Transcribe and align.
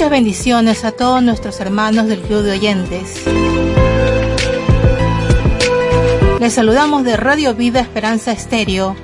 Muchas 0.00 0.12
bendiciones 0.12 0.84
a 0.86 0.92
todos 0.92 1.22
nuestros 1.22 1.60
hermanos 1.60 2.06
del 2.06 2.22
Club 2.22 2.40
de 2.40 2.52
Oyentes. 2.52 3.22
Les 6.40 6.54
saludamos 6.54 7.04
de 7.04 7.18
Radio 7.18 7.54
Vida 7.54 7.80
Esperanza 7.80 8.32
Estéreo, 8.32 8.96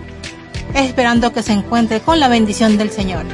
esperando 0.73 1.35
que 1.35 1.43
se 1.43 1.53
encuentre 1.53 2.01
con 2.01 2.19
la 2.19 2.29
bendición 2.29 2.79
del 2.79 2.91
Señor. 2.91 3.27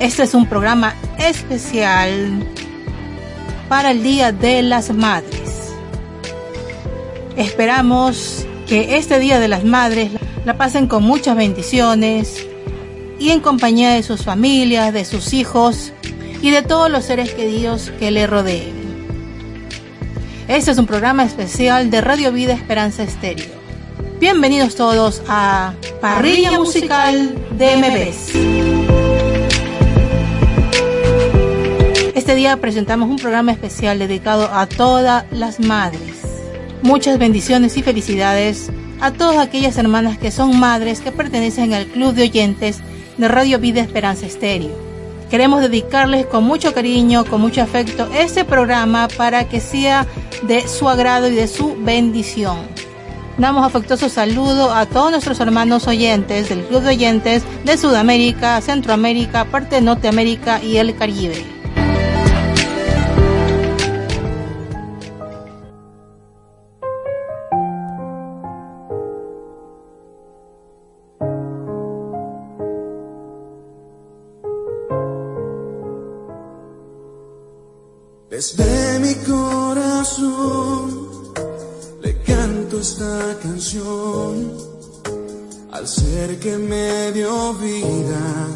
Este 0.00 0.24
es 0.24 0.34
un 0.34 0.46
programa 0.46 0.96
especial 1.16 2.44
para 3.68 3.92
el 3.92 4.02
Día 4.02 4.32
de 4.32 4.62
las 4.62 4.92
Madres. 4.92 5.74
Esperamos 7.36 8.44
que 8.66 8.96
este 8.96 9.20
Día 9.20 9.38
de 9.38 9.46
las 9.46 9.62
Madres 9.62 10.10
la 10.44 10.56
pasen 10.56 10.88
con 10.88 11.04
muchas 11.04 11.36
bendiciones, 11.36 12.48
y 13.24 13.30
en 13.30 13.40
compañía 13.40 13.88
de 13.94 14.02
sus 14.02 14.22
familias, 14.22 14.92
de 14.92 15.06
sus 15.06 15.32
hijos 15.32 15.94
y 16.42 16.50
de 16.50 16.60
todos 16.60 16.90
los 16.90 17.06
seres 17.06 17.32
queridos 17.32 17.90
que 17.98 18.10
le 18.10 18.26
rodeen. 18.26 18.74
Este 20.46 20.72
es 20.72 20.76
un 20.76 20.84
programa 20.84 21.24
especial 21.24 21.90
de 21.90 22.02
Radio 22.02 22.32
Vida 22.32 22.52
Esperanza 22.52 23.02
Estéreo. 23.02 23.46
Bienvenidos 24.20 24.74
todos 24.74 25.22
a 25.26 25.72
Parrilla 26.02 26.58
Musical 26.58 27.34
de 27.56 27.76
MBS. 27.78 28.34
Este 32.14 32.34
día 32.34 32.58
presentamos 32.58 33.08
un 33.08 33.16
programa 33.16 33.52
especial 33.52 33.98
dedicado 33.98 34.50
a 34.52 34.66
todas 34.66 35.24
las 35.32 35.60
madres. 35.60 36.20
Muchas 36.82 37.18
bendiciones 37.18 37.78
y 37.78 37.82
felicidades 37.82 38.70
a 39.00 39.12
todas 39.12 39.38
aquellas 39.38 39.78
hermanas 39.78 40.18
que 40.18 40.30
son 40.30 40.60
madres 40.60 41.00
que 41.00 41.10
pertenecen 41.10 41.72
al 41.72 41.86
Club 41.86 42.12
de 42.12 42.24
Oyentes 42.24 42.82
de 43.16 43.28
Radio 43.28 43.58
Vida 43.58 43.80
Esperanza 43.80 44.26
Estéreo. 44.26 44.70
Queremos 45.30 45.60
dedicarles 45.60 46.26
con 46.26 46.44
mucho 46.44 46.74
cariño, 46.74 47.24
con 47.24 47.40
mucho 47.40 47.62
afecto 47.62 48.08
este 48.14 48.44
programa 48.44 49.08
para 49.16 49.48
que 49.48 49.60
sea 49.60 50.06
de 50.42 50.66
su 50.68 50.88
agrado 50.88 51.28
y 51.28 51.34
de 51.34 51.48
su 51.48 51.76
bendición. 51.76 52.58
Damos 53.36 53.66
afectuoso 53.66 54.08
saludo 54.08 54.72
a 54.72 54.86
todos 54.86 55.10
nuestros 55.10 55.40
hermanos 55.40 55.88
oyentes 55.88 56.48
del 56.48 56.62
Club 56.64 56.82
de 56.82 56.90
Oyentes 56.90 57.42
de 57.64 57.76
Sudamérica, 57.76 58.60
Centroamérica, 58.60 59.44
parte 59.46 59.76
de 59.76 59.82
Norteamérica 59.82 60.62
y 60.62 60.76
el 60.76 60.94
Caribe. 60.94 61.53
Desde 78.44 78.98
mi 78.98 79.14
corazón. 79.32 81.08
Le 82.02 82.20
canto 82.24 82.78
esta 82.78 83.38
canción. 83.42 84.52
Al 85.72 85.88
ser 85.88 86.38
que 86.38 86.58
me 86.58 87.10
dio 87.12 87.54
vida, 87.54 88.48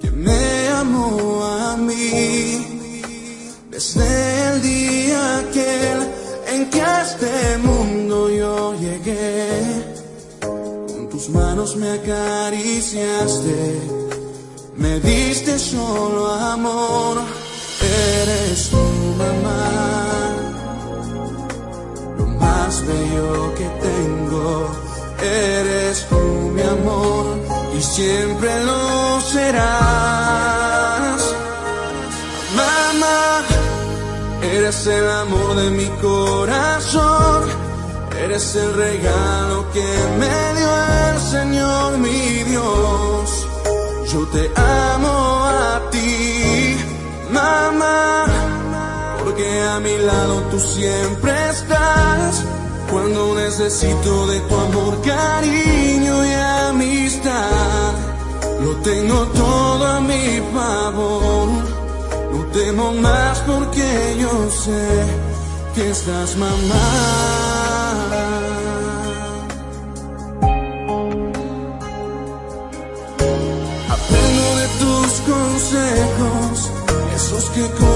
que 0.00 0.10
me 0.10 0.68
amó 0.68 1.44
a 1.44 1.76
mí. 1.76 2.80
Desde 3.70 4.48
el 4.48 4.62
día 4.62 5.38
aquel 5.40 6.08
en 6.46 6.70
que 6.70 6.80
a 6.80 7.02
este 7.02 7.58
mundo 7.58 8.30
yo 8.30 8.72
llegué, 8.80 9.84
con 10.40 11.10
tus 11.10 11.28
manos 11.28 11.76
me 11.76 11.90
acariciaste, 11.90 13.82
me 14.76 14.98
diste 15.00 15.58
solo 15.58 16.32
amor. 16.32 17.44
Eres 17.84 18.70
tu 18.70 18.93
mamá, 19.24 20.34
lo 22.18 22.26
más 22.26 22.86
bello 22.86 23.54
que 23.58 23.66
tengo. 23.88 24.46
Eres 25.20 26.06
tú 26.08 26.20
mi 26.54 26.62
amor 26.62 27.24
y 27.76 27.80
siempre 27.82 28.50
lo 28.64 29.20
serás. 29.20 29.62
Mamá, 32.56 33.42
eres 34.42 34.86
el 34.86 35.10
amor 35.10 35.56
de 35.56 35.70
mi 35.70 35.88
corazón. 36.00 37.42
Eres 38.24 38.54
el 38.56 38.74
regalo 38.74 39.70
que 39.72 39.88
me 40.20 40.36
dio 40.58 40.70
el 41.08 41.18
Señor 41.34 41.98
mi 41.98 42.42
Dios. 42.44 43.46
Yo 44.12 44.20
te 44.28 44.50
amo 44.56 45.44
a 45.44 45.90
ti 45.90 46.76
mamá, 47.34 48.13
porque 49.34 49.62
a 49.62 49.80
mi 49.80 49.98
lado 49.98 50.42
tú 50.50 50.60
siempre 50.60 51.32
estás. 51.50 52.44
Cuando 52.90 53.34
necesito 53.34 54.26
de 54.28 54.40
tu 54.40 54.54
amor, 54.54 55.00
cariño 55.02 56.24
y 56.24 56.32
amistad, 56.68 57.92
lo 58.62 58.76
tengo 58.76 59.26
todo 59.28 59.86
a 59.86 60.00
mi 60.00 60.40
favor. 60.54 61.48
No 62.32 62.44
temo 62.52 62.92
más 62.92 63.40
porque 63.40 64.16
yo 64.20 64.50
sé 64.50 65.04
que 65.74 65.90
estás 65.90 66.36
mamá. 66.36 66.86
Aprendo 73.88 74.56
de 74.60 74.66
tus 74.78 75.12
consejos 75.32 76.70
esos 77.16 77.44
que 77.50 77.93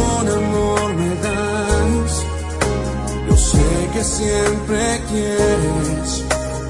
que 3.99 4.05
siempre 4.05 5.03
quieres 5.11 6.25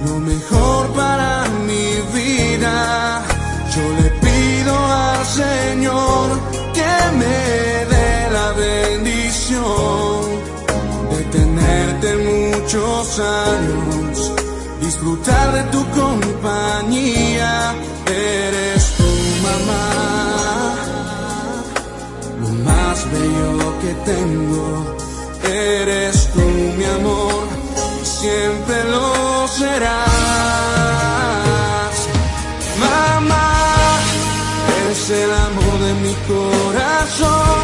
lo 0.06 0.18
mejor 0.20 0.86
para 0.94 1.46
mi 1.68 1.88
vida. 2.18 3.22
Yo 3.74 3.84
le 4.00 4.08
pido 4.24 4.74
al 4.74 5.26
Señor 5.26 6.26
que 6.78 6.94
me 7.20 7.38
dé 7.92 8.30
la 8.38 8.48
bendición 8.64 10.20
de 11.10 11.20
tenerte 11.36 12.08
muchos 12.32 13.20
años, 13.20 14.32
disfrutar 14.80 15.52
de 15.52 15.62
tu 15.74 15.82
compañía. 16.00 17.74
Eres 18.06 18.82
tu 18.98 19.10
mamá 19.46 19.86
más 22.64 22.98
bello 23.12 23.78
que 23.82 23.92
tengo. 24.10 24.97
Eres 25.58 26.28
tú 26.32 26.40
mi 26.78 26.84
amor, 26.84 27.48
siempre 28.04 28.84
lo 28.84 29.48
serás. 29.48 29.98
Mamá, 32.78 33.98
eres 34.78 35.10
el 35.10 35.32
amor 35.32 35.78
de 35.86 35.94
mi 36.04 36.14
corazón. 36.32 37.62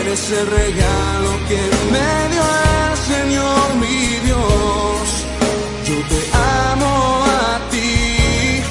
Eres 0.00 0.30
el 0.32 0.46
regalo 0.48 1.30
que 1.48 1.60
me 1.92 2.10
dio 2.32 2.44
el 2.82 2.96
Señor 3.12 3.64
mi 3.80 4.00
Dios. 4.26 5.06
Yo 5.86 5.96
te 6.10 6.20
amo 6.70 7.24
a 7.24 7.58
ti, 7.70 8.62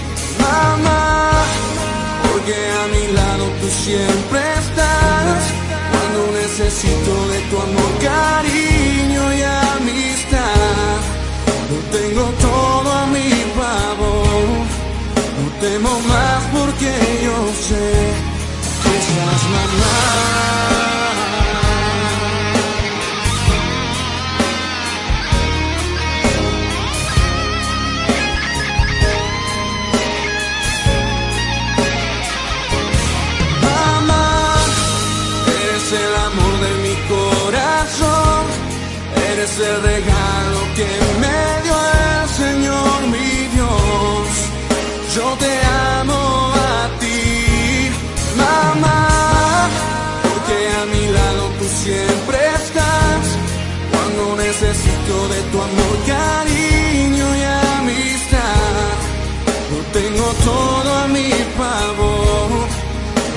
mamá, 0.46 1.42
porque 2.22 2.56
a 2.82 2.84
mi 2.94 3.04
lado 3.14 3.46
tú 3.60 3.68
siempre 3.84 4.57
necesito 6.60 7.28
de 7.28 7.40
tu 7.52 7.58
amor, 7.60 7.92
cariño 8.02 9.34
y 9.34 9.42
amistad. 9.44 10.98
Lo 11.70 11.98
tengo 11.98 12.24
todo 12.42 12.92
a 12.92 13.06
mi 13.08 13.30
favor, 13.60 14.48
no 15.38 15.60
temo 15.62 16.00
más 16.08 16.44
porque 16.52 16.92
yo 17.24 17.38
sé 17.68 17.90
que 18.84 18.98
estás. 18.98 19.44
Mamá, 19.54 20.77
de 55.30 55.42
tu 55.52 55.62
amor, 55.62 55.96
cariño 56.06 57.26
y 57.36 57.44
amistad, 57.80 58.96
lo 59.72 59.80
tengo 60.00 60.28
todo 60.46 60.90
a 61.04 61.08
mi 61.08 61.30
favor. 61.58 62.50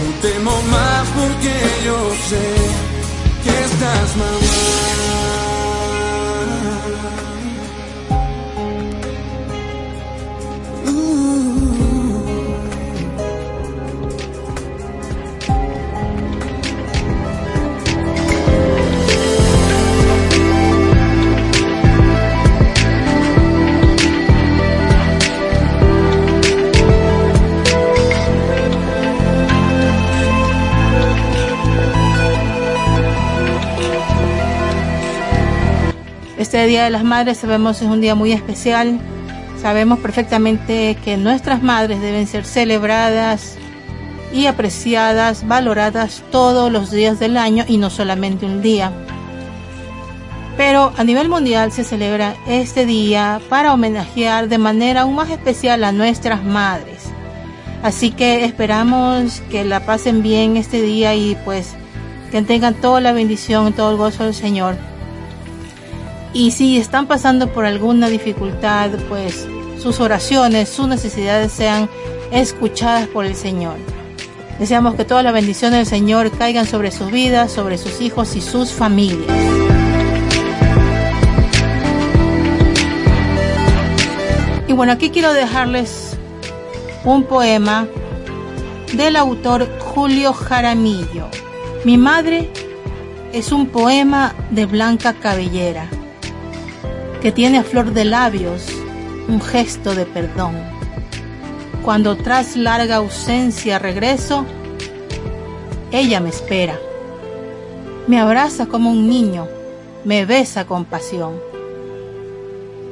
No 0.00 0.08
temo 0.22 0.62
más 0.70 1.08
porque 1.18 1.54
yo 1.84 1.98
sé 2.28 2.46
que 3.44 3.64
estás 3.64 4.16
mamá. 4.16 4.39
Este 36.60 36.68
Día 36.72 36.84
de 36.84 36.90
las 36.90 37.04
Madres 37.04 37.38
sabemos 37.38 37.80
es 37.80 37.88
un 37.88 38.02
día 38.02 38.14
muy 38.14 38.32
especial. 38.32 39.00
Sabemos 39.62 39.98
perfectamente 39.98 40.94
que 41.02 41.16
nuestras 41.16 41.62
madres 41.62 42.02
deben 42.02 42.26
ser 42.26 42.44
celebradas 42.44 43.56
y 44.30 44.44
apreciadas, 44.44 45.48
valoradas 45.48 46.22
todos 46.30 46.70
los 46.70 46.90
días 46.90 47.18
del 47.18 47.38
año 47.38 47.64
y 47.66 47.78
no 47.78 47.88
solamente 47.88 48.44
un 48.44 48.60
día. 48.60 48.92
Pero 50.58 50.92
a 50.98 51.02
nivel 51.02 51.30
mundial 51.30 51.72
se 51.72 51.82
celebra 51.82 52.34
este 52.46 52.84
día 52.84 53.40
para 53.48 53.72
homenajear 53.72 54.50
de 54.50 54.58
manera 54.58 55.00
aún 55.00 55.14
más 55.14 55.30
especial 55.30 55.82
a 55.82 55.92
nuestras 55.92 56.44
madres. 56.44 57.06
Así 57.82 58.10
que 58.10 58.44
esperamos 58.44 59.40
que 59.50 59.64
la 59.64 59.80
pasen 59.86 60.22
bien 60.22 60.58
este 60.58 60.82
día 60.82 61.14
y 61.14 61.38
pues 61.42 61.70
que 62.30 62.42
tengan 62.42 62.74
toda 62.74 63.00
la 63.00 63.12
bendición, 63.12 63.72
todo 63.72 63.92
el 63.92 63.96
gozo 63.96 64.24
del 64.24 64.34
Señor 64.34 64.76
y 66.32 66.52
si 66.52 66.78
están 66.78 67.06
pasando 67.06 67.48
por 67.52 67.64
alguna 67.64 68.08
dificultad, 68.08 68.90
pues 69.08 69.48
sus 69.80 70.00
oraciones, 70.00 70.68
sus 70.68 70.86
necesidades 70.86 71.52
sean 71.52 71.88
escuchadas 72.30 73.08
por 73.08 73.24
el 73.24 73.34
Señor. 73.34 73.76
Deseamos 74.58 74.94
que 74.94 75.04
todas 75.04 75.24
las 75.24 75.32
bendiciones 75.32 75.78
del 75.78 75.86
Señor 75.86 76.30
caigan 76.30 76.66
sobre 76.66 76.92
sus 76.92 77.10
vidas, 77.10 77.50
sobre 77.50 77.78
sus 77.78 78.00
hijos 78.00 78.36
y 78.36 78.40
sus 78.40 78.72
familias. 78.72 79.26
Y 84.68 84.72
bueno, 84.72 84.92
aquí 84.92 85.10
quiero 85.10 85.32
dejarles 85.32 86.16
un 87.04 87.24
poema 87.24 87.88
del 88.92 89.16
autor 89.16 89.68
Julio 89.80 90.32
Jaramillo. 90.32 91.26
Mi 91.84 91.96
madre 91.96 92.48
es 93.32 93.50
un 93.50 93.66
poema 93.66 94.34
de 94.50 94.66
Blanca 94.66 95.14
Cabellera 95.14 95.88
que 97.20 97.32
tiene 97.32 97.58
a 97.58 97.64
flor 97.64 97.92
de 97.92 98.06
labios 98.06 98.66
un 99.28 99.40
gesto 99.40 99.94
de 99.94 100.06
perdón. 100.06 100.56
Cuando 101.84 102.16
tras 102.16 102.56
larga 102.56 102.96
ausencia 102.96 103.78
regreso, 103.78 104.46
ella 105.92 106.20
me 106.20 106.30
espera. 106.30 106.78
Me 108.06 108.18
abraza 108.18 108.66
como 108.66 108.90
un 108.90 109.08
niño, 109.08 109.46
me 110.04 110.24
besa 110.24 110.64
con 110.64 110.86
pasión. 110.86 111.34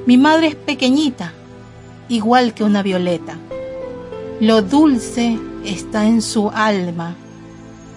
Mi 0.07 0.19
madre 0.19 0.49
es 0.49 0.55
pequeñita, 0.55 1.33
igual 2.09 2.53
que 2.53 2.65
una 2.65 2.83
violeta. 2.83 3.39
Lo 4.41 4.63
dulce 4.63 5.39
está 5.65 6.07
en 6.07 6.21
su 6.23 6.51
alma, 6.51 7.15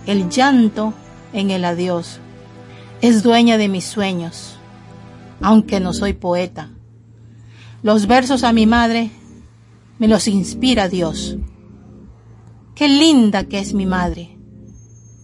el 0.07 0.29
llanto 0.29 0.93
en 1.33 1.51
el 1.51 1.65
adiós. 1.65 2.19
Es 3.01 3.21
dueña 3.21 3.57
de 3.57 3.67
mis 3.67 3.85
sueños 3.85 4.60
aunque 5.41 5.79
no 5.79 5.93
soy 5.93 6.13
poeta. 6.13 6.69
Los 7.83 8.07
versos 8.07 8.43
a 8.43 8.53
mi 8.53 8.65
madre 8.65 9.11
me 9.99 10.07
los 10.07 10.27
inspira 10.27 10.87
Dios. 10.87 11.37
Qué 12.75 12.87
linda 12.87 13.43
que 13.45 13.59
es 13.59 13.73
mi 13.73 13.85
madre, 13.85 14.37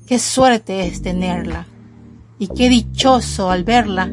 qué 0.08 0.20
suerte 0.20 0.88
es 0.88 1.02
tenerla 1.02 1.68
y 2.40 2.48
qué 2.48 2.70
dichoso 2.70 3.50
al 3.50 3.64
verla 3.64 4.12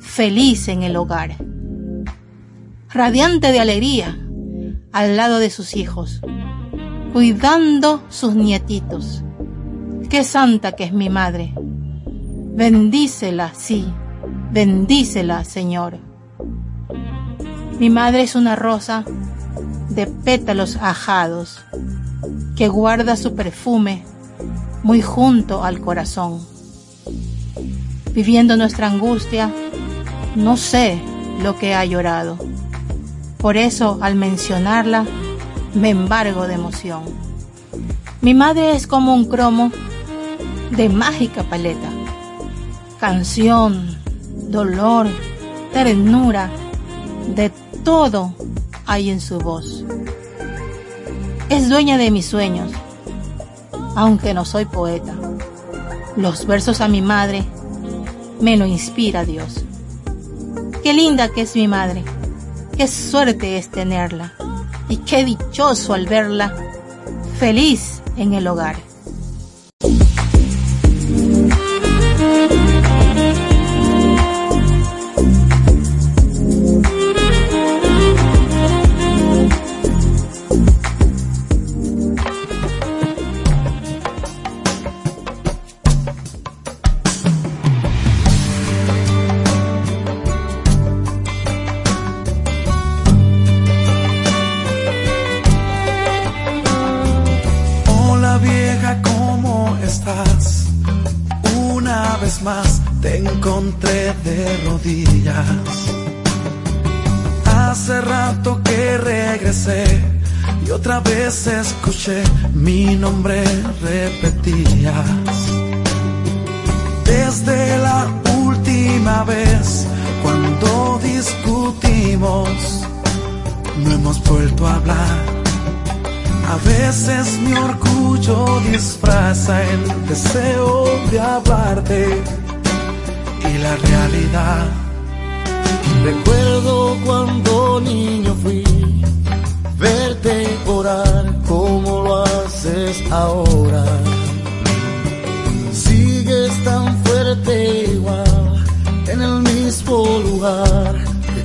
feliz 0.00 0.68
en 0.68 0.82
el 0.82 0.96
hogar, 0.96 1.36
radiante 2.88 3.52
de 3.52 3.60
alegría 3.60 4.18
al 4.92 5.16
lado 5.16 5.38
de 5.38 5.50
sus 5.50 5.76
hijos, 5.76 6.20
cuidando 7.12 8.02
sus 8.08 8.34
nietitos. 8.34 9.22
Qué 10.08 10.24
santa 10.24 10.72
que 10.72 10.84
es 10.84 10.92
mi 10.92 11.08
madre. 11.08 11.54
Bendícela, 11.56 13.52
sí, 13.54 13.86
Bendícela, 14.52 15.44
Señor. 15.44 15.98
Mi 17.78 17.90
madre 17.90 18.22
es 18.22 18.34
una 18.34 18.56
rosa 18.56 19.04
de 19.88 20.06
pétalos 20.06 20.76
ajados 20.76 21.60
que 22.56 22.68
guarda 22.68 23.16
su 23.16 23.34
perfume 23.34 24.04
muy 24.82 25.02
junto 25.02 25.64
al 25.64 25.80
corazón. 25.80 26.40
Viviendo 28.12 28.56
nuestra 28.56 28.88
angustia, 28.88 29.52
no 30.36 30.56
sé 30.56 31.00
lo 31.42 31.58
que 31.58 31.74
ha 31.74 31.84
llorado. 31.84 32.38
Por 33.38 33.56
eso, 33.56 33.98
al 34.02 34.14
mencionarla, 34.14 35.06
me 35.74 35.90
embargo 35.90 36.46
de 36.46 36.54
emoción. 36.54 37.04
Mi 38.20 38.34
madre 38.34 38.76
es 38.76 38.86
como 38.86 39.14
un 39.14 39.24
cromo 39.24 39.70
de 40.70 40.88
mágica 40.88 41.42
paleta, 41.44 41.88
canción, 42.98 43.99
dolor, 44.50 45.06
ternura, 45.72 46.50
de 47.34 47.50
todo 47.84 48.34
hay 48.84 49.10
en 49.10 49.20
su 49.20 49.38
voz. 49.38 49.84
Es 51.48 51.68
dueña 51.68 51.96
de 51.98 52.10
mis 52.10 52.26
sueños, 52.26 52.72
aunque 53.94 54.34
no 54.34 54.44
soy 54.44 54.64
poeta. 54.64 55.14
Los 56.16 56.46
versos 56.46 56.80
a 56.80 56.88
mi 56.88 57.00
madre 57.00 57.44
me 58.40 58.56
lo 58.56 58.66
inspira 58.66 59.24
Dios. 59.24 59.64
Qué 60.82 60.94
linda 60.94 61.28
que 61.28 61.42
es 61.42 61.54
mi 61.54 61.68
madre, 61.68 62.02
qué 62.76 62.88
suerte 62.88 63.56
es 63.56 63.70
tenerla 63.70 64.32
y 64.88 64.96
qué 64.98 65.24
dichoso 65.24 65.94
al 65.94 66.06
verla 66.06 66.52
feliz 67.38 68.02
en 68.16 68.34
el 68.34 68.48
hogar. 68.48 68.89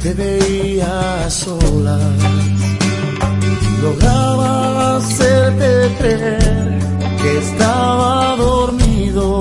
te 0.06 0.14
veía 0.14 1.28
sola. 1.32 1.98
Lograba 3.82 4.98
hacerte 4.98 5.96
creer 5.98 6.80
que 7.22 7.38
estaba 7.40 8.36
dormido 8.36 9.40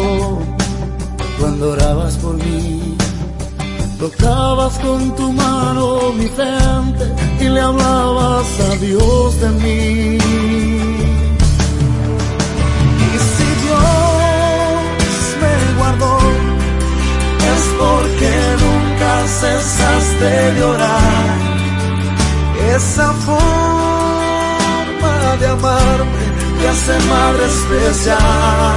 cuando 1.39 1.73
orabas 1.73 2.17
por 2.17 2.37
mí. 2.37 2.97
Tocabas 3.99 4.79
con 4.79 5.15
tu 5.17 5.33
mano 5.33 6.13
mi 6.19 6.29
frente 6.29 7.05
y 7.41 7.49
le 7.55 7.61
hablabas 7.61 8.49
a 8.69 8.77
Dios 8.77 9.41
de 9.43 9.51
mí. 9.63 10.34
Cesaste 19.45 20.53
de 20.55 20.63
orar. 20.65 21.37
Esa 22.77 23.09
forma 23.27 23.47
de 25.41 25.47
amarme 25.47 26.25
te 26.59 26.69
hace 26.69 26.95
madre 27.09 27.45
especial. 27.55 28.75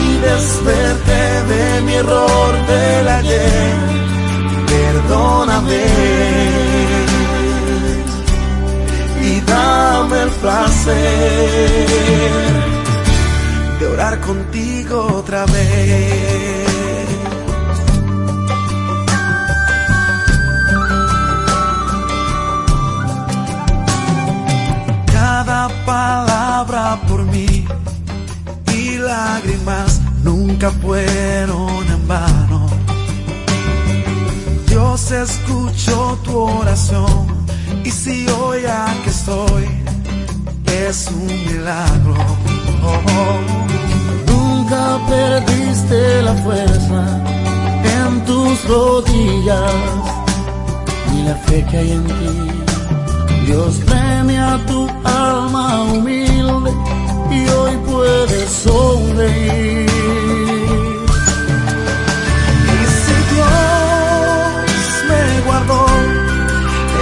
y 0.00 0.16
desperté 0.18 1.24
de 1.52 1.80
mi 1.82 1.94
error 1.94 2.52
del 2.66 3.08
ayer. 3.08 3.74
Perdóname 4.66 5.84
y 7.01 7.01
dame 9.52 10.22
el 10.22 10.30
placer 10.42 10.94
de 13.78 13.86
orar 13.86 14.20
contigo 14.20 14.96
otra 15.20 15.44
vez. 15.46 17.08
Cada 25.12 25.68
palabra 25.84 27.00
por 27.08 27.22
mí 27.24 27.64
lágrimas 29.02 30.00
nunca 30.22 30.70
fueron 30.70 31.84
en 31.96 32.08
vano. 32.08 32.66
Dios 34.68 35.10
escuchó 35.10 36.18
tu 36.24 36.38
oración 36.38 37.41
y 37.84 37.90
si 37.90 38.26
hoy 38.28 38.60
aquí 38.64 39.08
estoy, 39.08 39.68
es 40.88 41.08
un 41.08 41.26
milagro. 41.26 42.14
Nunca 44.26 44.98
perdiste 45.08 46.22
la 46.22 46.34
fuerza 46.34 47.20
en 47.84 48.24
tus 48.24 48.64
rodillas 48.68 49.72
ni 51.12 51.22
la 51.24 51.34
fe 51.34 51.64
que 51.70 51.76
hay 51.78 51.92
en 51.92 52.04
ti. 52.04 53.46
Dios 53.46 53.76
premia 53.86 54.60
tu 54.66 54.88
alma 55.04 55.82
humilde 55.84 56.72
y 57.30 57.48
hoy 57.48 57.76
puedes 57.86 58.50
sonreír. 58.50 60.31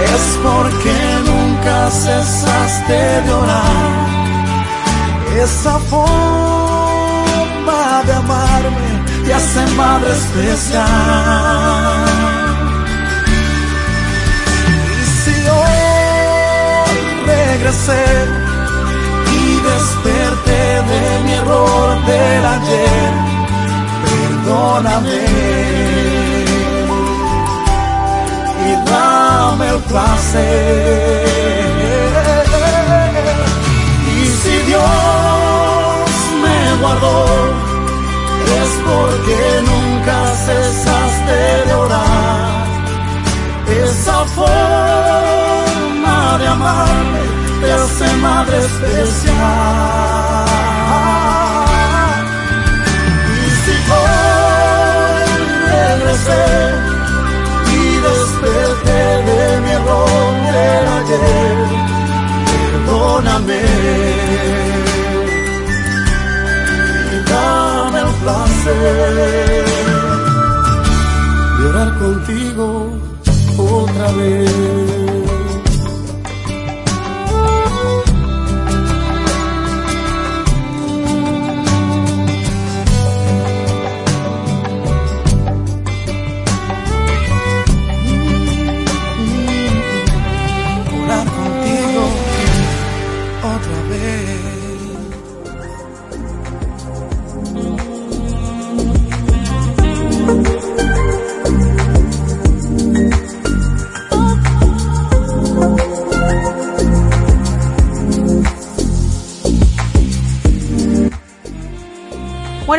Es 0.03 0.39
porque 0.43 0.93
nunca 1.25 1.89
cesaste 1.91 3.21
de 3.25 3.31
orar. 3.31 4.09
Esa 5.43 5.79
forma 5.91 7.83
de 8.05 8.13
amarme 8.13 8.89
te 9.25 9.33
hace 9.33 9.65
madre 9.75 10.11
especial. 10.11 10.87
Y 14.99 15.01
si 15.21 15.35
hoy 15.59 15.83
regresé, 17.25 18.05
desperté 19.63 20.63
de 20.91 21.01
mi 21.23 21.33
error 21.33 21.89
del 22.05 22.45
ayer. 22.45 23.11
Perdóname 24.05 25.19
dame 29.61 29.69
el 29.69 29.77
placer. 29.83 30.41
Y 34.07 34.09
si 34.25 34.55
Dios 34.67 34.81
me 36.43 36.59
guardó, 36.81 37.17
es 38.61 38.71
porque 38.85 39.39
nunca 39.65 40.15
cesaste 40.45 41.39
de 41.67 41.73
orar. 41.73 42.65
Esa 43.67 44.17
forma 44.35 46.17
de 46.39 46.47
amarme 46.47 47.23
te 47.61 47.67
hace 47.71 48.07
madre 48.17 48.57
especial. 48.57 50.70
Perdóname 62.51 63.61
y 67.11 67.29
dame 67.29 67.99
el 67.99 68.11
placer 68.21 69.65
de 71.57 71.63
orar 71.69 71.89
contigo 71.99 72.67
otra 73.57 74.11
vez. 74.13 75.00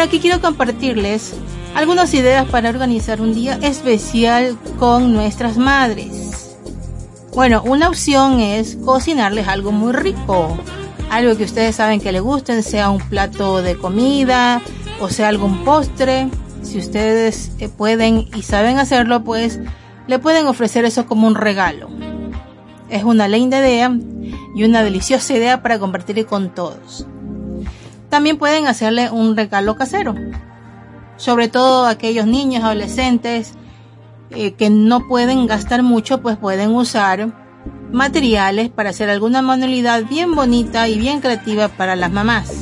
Aquí 0.02 0.18
quiero 0.18 0.40
compartirles 0.40 1.32
algunas 1.76 2.12
ideas 2.12 2.49
para 2.49 2.71
organizar 2.71 3.21
un 3.21 3.35
día 3.35 3.56
especial 3.62 4.59
con 4.76 5.12
nuestras 5.12 5.56
madres. 5.56 6.56
Bueno, 7.37 7.62
una 7.64 7.88
opción 7.88 8.40
es 8.40 8.76
cocinarles 8.85 9.47
algo 9.47 9.71
muy 9.71 9.92
rico, 9.92 10.59
algo 11.09 11.37
que 11.37 11.44
ustedes 11.44 11.76
saben 11.76 12.00
que 12.00 12.11
les 12.11 12.21
gusten, 12.21 12.64
sea 12.64 12.90
un 12.90 12.99
plato 12.99 13.62
de 13.62 13.78
comida 13.78 14.61
o 14.99 15.09
sea 15.09 15.28
algún 15.28 15.64
postre. 15.64 16.28
Si 16.62 16.78
ustedes 16.78 17.52
eh, 17.61 17.68
pueden 17.68 18.26
y 18.35 18.42
saben 18.42 18.80
hacerlo, 18.80 19.23
pues 19.23 19.61
le 20.09 20.18
pueden 20.18 20.49
ofrecer 20.49 20.85
eso 20.85 21.06
como 21.06 21.28
un 21.28 21.37
regalo. 21.37 21.88
Es 22.90 23.04
una 23.04 23.28
linda 23.28 23.61
idea 23.61 23.97
y 24.56 24.64
una 24.64 24.82
deliciosa 24.82 25.32
idea 25.35 25.62
para 25.62 25.78
compartir 25.78 26.26
con 26.26 26.52
todos. 26.52 27.06
También 28.12 28.37
pueden 28.37 28.66
hacerle 28.66 29.11
un 29.11 29.35
regalo 29.38 29.75
casero. 29.75 30.14
Sobre 31.16 31.49
todo 31.49 31.87
aquellos 31.87 32.26
niños, 32.26 32.62
adolescentes 32.62 33.54
eh, 34.28 34.52
que 34.52 34.69
no 34.69 35.09
pueden 35.09 35.47
gastar 35.47 35.83
mucho, 35.83 36.21
pues 36.21 36.37
pueden 36.37 36.73
usar 36.73 37.33
materiales 37.90 38.69
para 38.69 38.90
hacer 38.90 39.09
alguna 39.09 39.40
manualidad 39.40 40.04
bien 40.04 40.35
bonita 40.35 40.88
y 40.88 40.99
bien 40.99 41.23
creativa 41.23 41.69
para 41.69 41.97
las 41.97 42.12
mamás. 42.12 42.52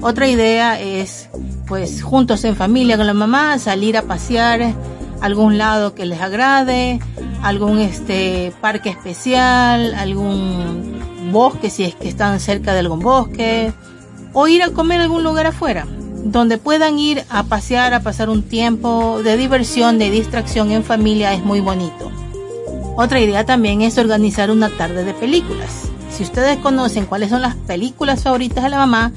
Otra 0.00 0.28
idea 0.28 0.80
es, 0.80 1.28
pues, 1.68 2.02
juntos 2.02 2.42
en 2.44 2.56
familia 2.56 2.96
con 2.96 3.06
la 3.06 3.12
mamá, 3.12 3.58
salir 3.58 3.98
a 3.98 4.02
pasear 4.04 4.72
algún 5.20 5.58
lado 5.58 5.94
que 5.94 6.06
les 6.06 6.22
agrade, 6.22 7.00
algún 7.42 7.80
este 7.80 8.50
parque 8.62 8.88
especial, 8.88 9.92
algún 9.92 11.30
bosque 11.30 11.68
si 11.68 11.84
es 11.84 11.94
que 11.94 12.08
están 12.08 12.40
cerca 12.40 12.72
de 12.72 12.78
algún 12.78 13.00
bosque, 13.00 13.74
o 14.32 14.48
ir 14.48 14.62
a 14.62 14.70
comer 14.70 15.00
a 15.00 15.04
algún 15.04 15.24
lugar 15.24 15.46
afuera, 15.46 15.86
donde 16.24 16.58
puedan 16.58 16.98
ir 16.98 17.24
a 17.30 17.44
pasear, 17.44 17.94
a 17.94 18.00
pasar 18.00 18.28
un 18.28 18.42
tiempo 18.42 19.22
de 19.22 19.36
diversión, 19.36 19.98
de 19.98 20.10
distracción 20.10 20.70
en 20.70 20.84
familia, 20.84 21.32
es 21.34 21.44
muy 21.44 21.60
bonito. 21.60 22.10
Otra 22.96 23.20
idea 23.20 23.46
también 23.46 23.82
es 23.82 23.98
organizar 23.98 24.50
una 24.50 24.68
tarde 24.68 25.04
de 25.04 25.14
películas. 25.14 25.88
Si 26.10 26.22
ustedes 26.22 26.58
conocen 26.58 27.06
cuáles 27.06 27.30
son 27.30 27.42
las 27.42 27.54
películas 27.54 28.22
favoritas 28.22 28.62
de 28.62 28.70
la 28.70 28.78
mamá, 28.78 29.12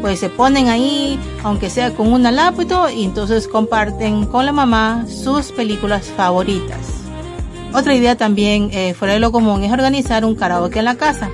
pues 0.00 0.18
se 0.20 0.28
ponen 0.28 0.68
ahí, 0.68 1.18
aunque 1.42 1.70
sea 1.70 1.94
con 1.94 2.12
una 2.12 2.32
laptop, 2.32 2.90
y 2.94 3.04
entonces 3.04 3.46
comparten 3.48 4.26
con 4.26 4.46
la 4.46 4.52
mamá 4.52 5.06
sus 5.08 5.52
películas 5.52 6.06
favoritas. 6.16 6.78
Otra 7.72 7.94
idea 7.94 8.16
también 8.16 8.70
eh, 8.72 8.94
fuera 8.94 9.14
de 9.14 9.20
lo 9.20 9.30
común 9.30 9.62
es 9.62 9.72
organizar 9.72 10.24
un 10.24 10.34
karaoke 10.34 10.78
en 10.78 10.86
la 10.86 10.96
casa. 10.96 11.28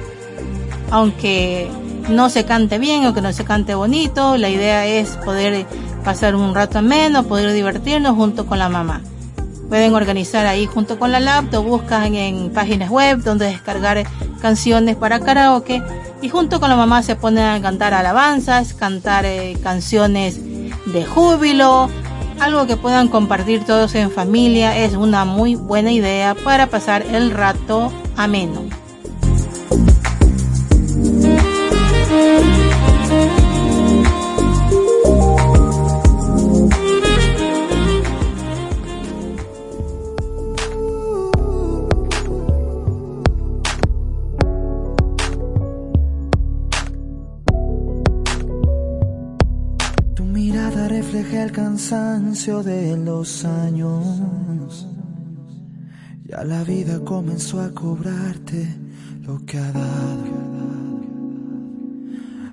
Aunque 0.90 1.70
no 2.08 2.28
se 2.30 2.44
cante 2.44 2.78
bien 2.78 3.06
o 3.06 3.14
que 3.14 3.20
no 3.20 3.32
se 3.32 3.44
cante 3.44 3.74
bonito, 3.74 4.36
la 4.36 4.50
idea 4.50 4.86
es 4.86 5.10
poder 5.24 5.66
pasar 6.04 6.34
un 6.34 6.54
rato 6.54 6.78
ameno, 6.78 7.24
poder 7.24 7.52
divertirnos 7.52 8.14
junto 8.14 8.46
con 8.46 8.58
la 8.58 8.68
mamá. 8.68 9.00
Pueden 9.68 9.94
organizar 9.94 10.46
ahí 10.46 10.66
junto 10.66 10.98
con 10.98 11.10
la 11.10 11.20
laptop, 11.20 11.64
buscan 11.64 12.14
en 12.14 12.50
páginas 12.50 12.90
web 12.90 13.22
donde 13.22 13.46
descargar 13.46 14.04
canciones 14.40 14.96
para 14.96 15.20
karaoke 15.20 15.82
y 16.20 16.28
junto 16.28 16.60
con 16.60 16.68
la 16.68 16.76
mamá 16.76 17.02
se 17.02 17.16
ponen 17.16 17.44
a 17.44 17.60
cantar 17.60 17.94
alabanzas, 17.94 18.74
cantar 18.74 19.24
eh, 19.24 19.56
canciones 19.62 20.38
de 20.86 21.04
júbilo, 21.04 21.88
algo 22.40 22.66
que 22.66 22.76
puedan 22.76 23.08
compartir 23.08 23.64
todos 23.64 23.94
en 23.94 24.10
familia 24.10 24.76
es 24.76 24.94
una 24.94 25.24
muy 25.24 25.54
buena 25.54 25.92
idea 25.92 26.34
para 26.34 26.66
pasar 26.66 27.02
el 27.02 27.30
rato 27.30 27.90
ameno. 28.16 28.83
Cansancio 51.74 52.62
de 52.62 52.96
los 52.96 53.44
años. 53.44 54.86
Ya 56.24 56.44
la 56.44 56.62
vida 56.62 57.00
comenzó 57.00 57.60
a 57.60 57.70
cobrarte 57.74 58.68
lo 59.22 59.44
que 59.44 59.58
ha 59.58 59.72
dado. 59.72 60.24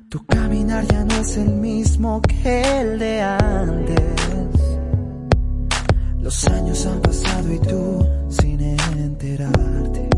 Tu 0.10 0.26
caminar 0.26 0.88
ya 0.88 1.06
no 1.06 1.14
es 1.14 1.38
el 1.38 1.52
mismo 1.54 2.20
que 2.24 2.64
el 2.82 2.98
de 2.98 3.22
antes. 3.22 4.60
Los 6.20 6.48
años 6.48 6.84
han 6.88 7.00
pasado 7.02 7.54
y 7.54 7.60
tú 7.60 8.04
sin 8.28 8.60
enterarte. 8.60 10.10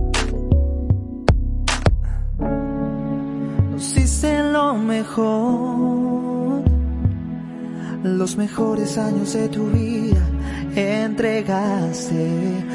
Nos 3.70 3.98
hice 3.98 4.44
lo 4.44 4.76
mejor 4.76 6.33
los 8.04 8.36
mejores 8.36 8.98
años 8.98 9.34
de 9.34 9.48
tu 9.48 9.68
vida 9.68 10.22
entregaste. 10.76 12.66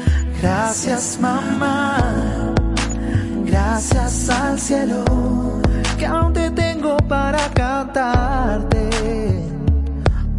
Gracias 0.41 1.19
mamá, 1.21 1.97
gracias 3.45 4.29
al 4.29 4.59
cielo, 4.59 5.03
que 5.97 6.05
aún 6.05 6.33
te 6.33 6.49
tengo 6.51 6.97
para 7.07 7.39
cantarte. 7.53 8.89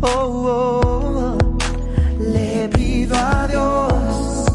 Oh, 0.00 0.08
oh, 0.08 1.38
le 2.18 2.68
pido 2.70 3.14
a 3.16 3.46
Dios 3.46 4.46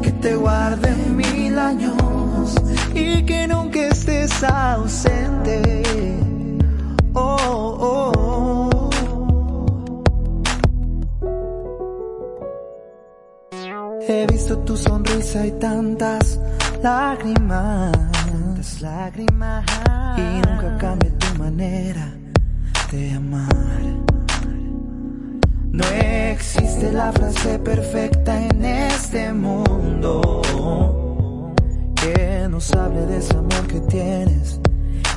que 0.00 0.12
te 0.12 0.34
guarde 0.36 0.94
mil 1.10 1.58
años 1.58 2.54
y 2.94 3.24
que 3.24 3.46
nunca 3.46 3.88
estés 3.88 4.42
ausente. 4.44 5.82
Oh, 7.14 7.36
oh. 7.80 8.71
He 14.14 14.26
visto 14.26 14.58
tu 14.58 14.76
sonrisa 14.76 15.46
y 15.46 15.52
tantas 15.52 16.38
lágrimas, 16.82 17.96
lágrimas 18.82 19.64
y 20.18 20.46
nunca 20.46 20.76
cambia 20.76 21.10
tu 21.18 21.38
manera 21.38 22.12
de 22.90 23.12
amar. 23.12 23.82
No 25.70 25.84
existe 25.84 26.92
la 26.92 27.10
frase 27.10 27.58
perfecta 27.60 28.38
en 28.48 28.62
este 28.62 29.32
mundo 29.32 30.42
que 31.96 32.46
nos 32.50 32.70
hable 32.74 33.06
de 33.06 33.16
ese 33.16 33.34
amor 33.34 33.66
que 33.66 33.80
tienes 33.80 34.60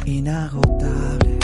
inagotable. 0.06 1.38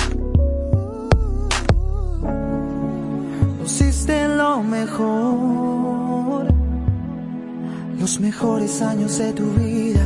Nos 3.60 3.74
hiciste 3.74 4.30
lo 4.30 4.64
mejor 4.64 6.11
los 8.02 8.20
mejores 8.20 8.82
años 8.82 9.20
de 9.20 9.32
tu 9.32 9.46
vida 9.54 10.02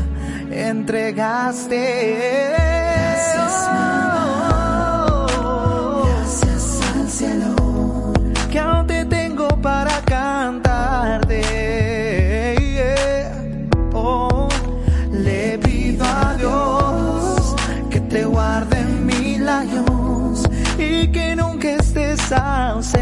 entregaste. 0.52 2.50
Gracias, 2.52 3.70
Gracias 6.04 6.82
al 6.94 7.10
cielo 7.10 7.56
que 8.52 8.60
aún 8.60 8.86
te 8.86 9.06
tengo 9.06 9.48
para 9.62 10.02
cantarte. 10.02 11.42
Oh, 13.94 14.50
le 15.12 15.58
pido 15.60 16.04
a 16.04 16.36
Dios 16.38 17.56
que 17.90 18.02
te 18.02 18.26
guarde 18.26 18.84
mil 18.84 19.48
años 19.48 20.44
y 20.78 21.08
que 21.14 21.34
nunca 21.38 21.70
estés 21.70 22.30
ausente. 22.34 22.95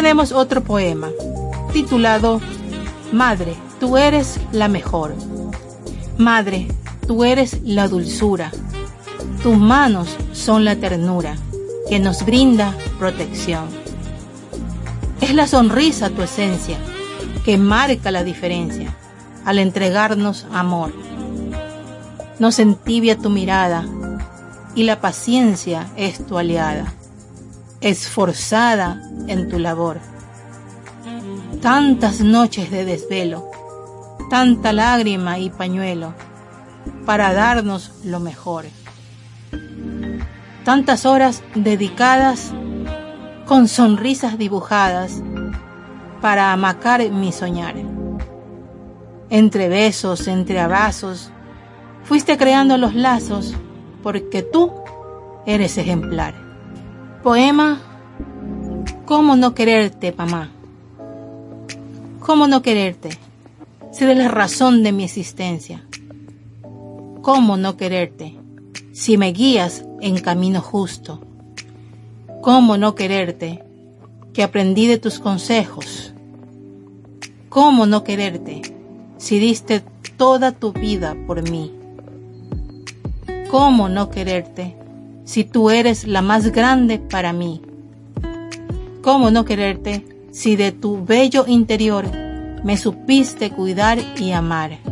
Tenemos 0.00 0.32
otro 0.32 0.64
poema 0.64 1.10
titulado 1.74 2.40
Madre, 3.12 3.54
tú 3.78 3.98
eres 3.98 4.40
la 4.50 4.66
mejor. 4.66 5.14
Madre, 6.16 6.68
tú 7.06 7.22
eres 7.22 7.60
la 7.64 7.86
dulzura. 7.86 8.50
Tus 9.42 9.58
manos 9.58 10.16
son 10.32 10.64
la 10.64 10.76
ternura 10.76 11.36
que 11.86 11.98
nos 11.98 12.24
brinda 12.24 12.74
protección. 12.98 13.66
Es 15.20 15.34
la 15.34 15.46
sonrisa 15.46 16.08
tu 16.08 16.22
esencia 16.22 16.78
que 17.44 17.58
marca 17.58 18.10
la 18.10 18.24
diferencia 18.24 18.96
al 19.44 19.58
entregarnos 19.58 20.46
amor. 20.50 20.94
Nos 22.38 22.58
entibia 22.58 23.18
tu 23.18 23.28
mirada 23.28 23.84
y 24.74 24.84
la 24.84 24.98
paciencia 25.02 25.88
es 25.94 26.26
tu 26.26 26.38
aliada 26.38 26.94
esforzada 27.80 29.00
en 29.26 29.48
tu 29.48 29.58
labor. 29.58 29.98
Tantas 31.62 32.20
noches 32.20 32.70
de 32.70 32.84
desvelo, 32.84 33.50
tanta 34.28 34.72
lágrima 34.72 35.38
y 35.38 35.50
pañuelo 35.50 36.14
para 37.06 37.32
darnos 37.32 37.92
lo 38.04 38.20
mejor. 38.20 38.66
Tantas 40.64 41.06
horas 41.06 41.42
dedicadas 41.54 42.52
con 43.46 43.66
sonrisas 43.66 44.38
dibujadas 44.38 45.22
para 46.20 46.52
amacar 46.52 47.08
mi 47.10 47.32
soñar. 47.32 47.74
Entre 49.30 49.68
besos, 49.68 50.28
entre 50.28 50.60
abrazos, 50.60 51.30
fuiste 52.04 52.36
creando 52.36 52.76
los 52.76 52.94
lazos 52.94 53.54
porque 54.02 54.42
tú 54.42 54.72
eres 55.46 55.78
ejemplar. 55.78 56.49
Poema 57.22 57.78
¿Cómo 59.04 59.36
no 59.36 59.54
quererte, 59.54 60.14
mamá? 60.16 60.50
¿Cómo 62.20 62.48
no 62.48 62.62
quererte? 62.62 63.10
Si 63.92 64.04
eres 64.04 64.16
la 64.16 64.28
razón 64.28 64.82
de 64.82 64.92
mi 64.92 65.04
existencia. 65.04 65.84
¿Cómo 67.20 67.58
no 67.58 67.76
quererte? 67.76 68.38
Si 68.94 69.18
me 69.18 69.32
guías 69.32 69.84
en 70.00 70.18
camino 70.20 70.62
justo. 70.62 71.20
¿Cómo 72.40 72.78
no 72.78 72.94
quererte? 72.94 73.64
Que 74.32 74.42
aprendí 74.42 74.86
de 74.86 74.96
tus 74.96 75.18
consejos. 75.18 76.14
¿Cómo 77.50 77.84
no 77.84 78.02
quererte 78.02 78.62
si 79.18 79.38
diste 79.38 79.82
toda 80.16 80.52
tu 80.52 80.72
vida 80.72 81.14
por 81.26 81.42
mí? 81.50 81.70
¿Cómo 83.50 83.90
no 83.90 84.08
quererte 84.08 84.79
si 85.30 85.44
tú 85.44 85.70
eres 85.70 86.08
la 86.08 86.22
más 86.22 86.50
grande 86.50 86.98
para 86.98 87.32
mí? 87.32 87.62
¿Cómo 89.00 89.30
no 89.30 89.44
quererte 89.44 90.04
si 90.32 90.56
de 90.56 90.72
tu 90.72 91.04
bello 91.04 91.44
interior 91.46 92.04
me 92.64 92.76
supiste 92.76 93.52
cuidar 93.52 94.00
y 94.18 94.32
amar? 94.32 94.89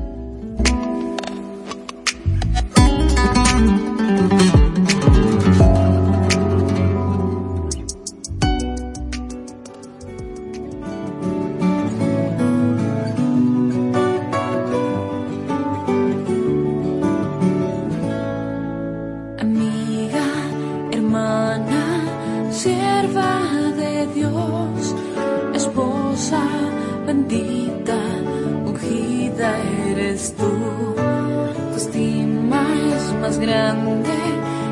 más 33.29 33.38
grande 33.38 34.17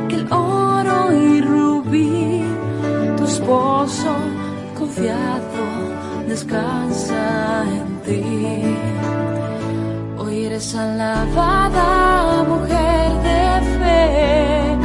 que 0.09 0.14
el 0.16 0.33
oro 0.33 1.12
y 1.12 1.42
rubí. 1.42 2.42
Tu 3.19 3.25
esposo 3.25 4.11
confiado 4.79 5.64
descansa 6.27 7.64
en 7.79 7.88
ti. 8.07 8.23
Hoy 10.19 10.45
eres 10.47 10.75
alabada, 10.75 12.45
mujer 12.53 13.09
de 13.29 13.40
fe, 13.79 14.77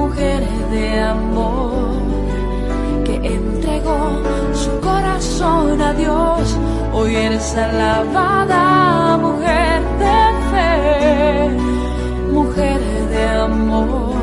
mujer 0.00 0.42
de 0.74 1.00
amor, 1.00 1.98
que 3.04 3.14
entregó 3.38 4.02
su 4.62 4.70
corazón 4.80 5.82
a 5.82 5.92
Dios. 5.94 6.56
Hoy 6.92 7.16
eres 7.16 7.56
alabada, 7.56 9.16
mujer 9.16 9.63
mujer 12.54 12.80
de 13.10 13.24
amor 13.24 14.14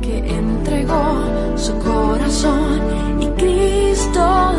que 0.00 0.18
entregó 0.18 1.56
su 1.56 1.76
corazón 1.78 2.80
y 3.20 3.26
Cristo 3.30 4.52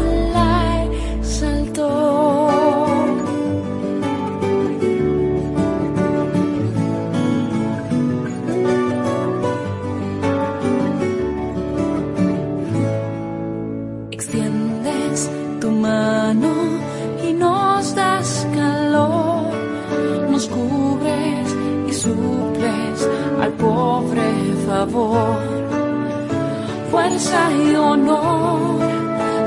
fuerza 26.92 27.52
y 27.52 27.76
honor, 27.76 28.80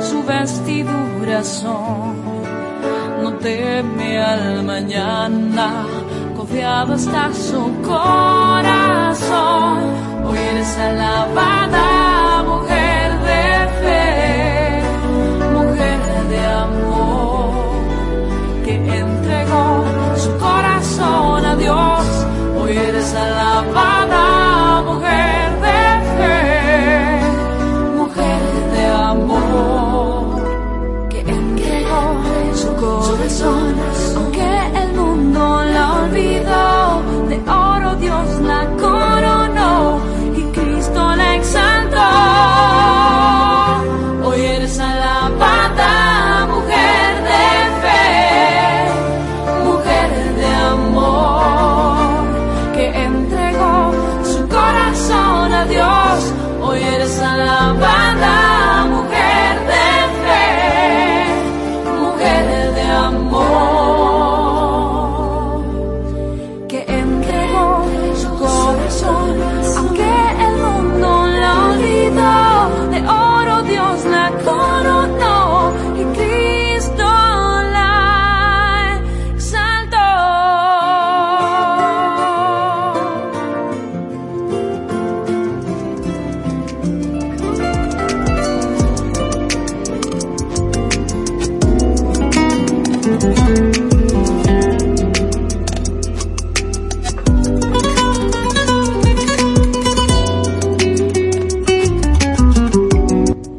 su 0.01 0.23
vestidura 0.25 1.43
son. 1.43 2.17
No 3.23 3.35
teme 3.35 4.21
al 4.23 4.62
mañana, 4.65 5.87
confiado 6.37 6.95
está 6.95 7.33
su 7.33 7.62
corazón. 7.83 9.79
Hoy 10.27 10.38
eres 10.38 10.79
alabada. 10.79 12.02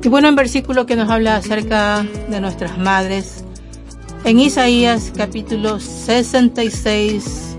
Bueno, 0.09 0.27
en 0.27 0.35
versículo 0.35 0.85
que 0.85 0.95
nos 0.97 1.09
habla 1.09 1.37
acerca 1.37 2.05
de 2.29 2.41
nuestras 2.41 2.77
madres, 2.77 3.43
en 4.25 4.39
Isaías 4.39 5.13
capítulo 5.15 5.79
66, 5.79 7.55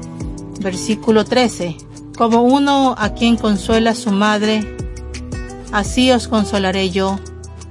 versículo 0.61 1.25
13, 1.25 1.77
como 2.19 2.43
uno 2.43 2.95
a 2.99 3.15
quien 3.15 3.37
consuela 3.37 3.95
su 3.95 4.11
madre, 4.11 4.77
así 5.73 6.11
os 6.11 6.29
consolaré 6.29 6.91
yo, 6.91 7.19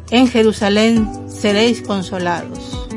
en 0.09 0.27
Jerusalén 0.27 1.07
seréis 1.27 1.81
consolados. 1.81 2.87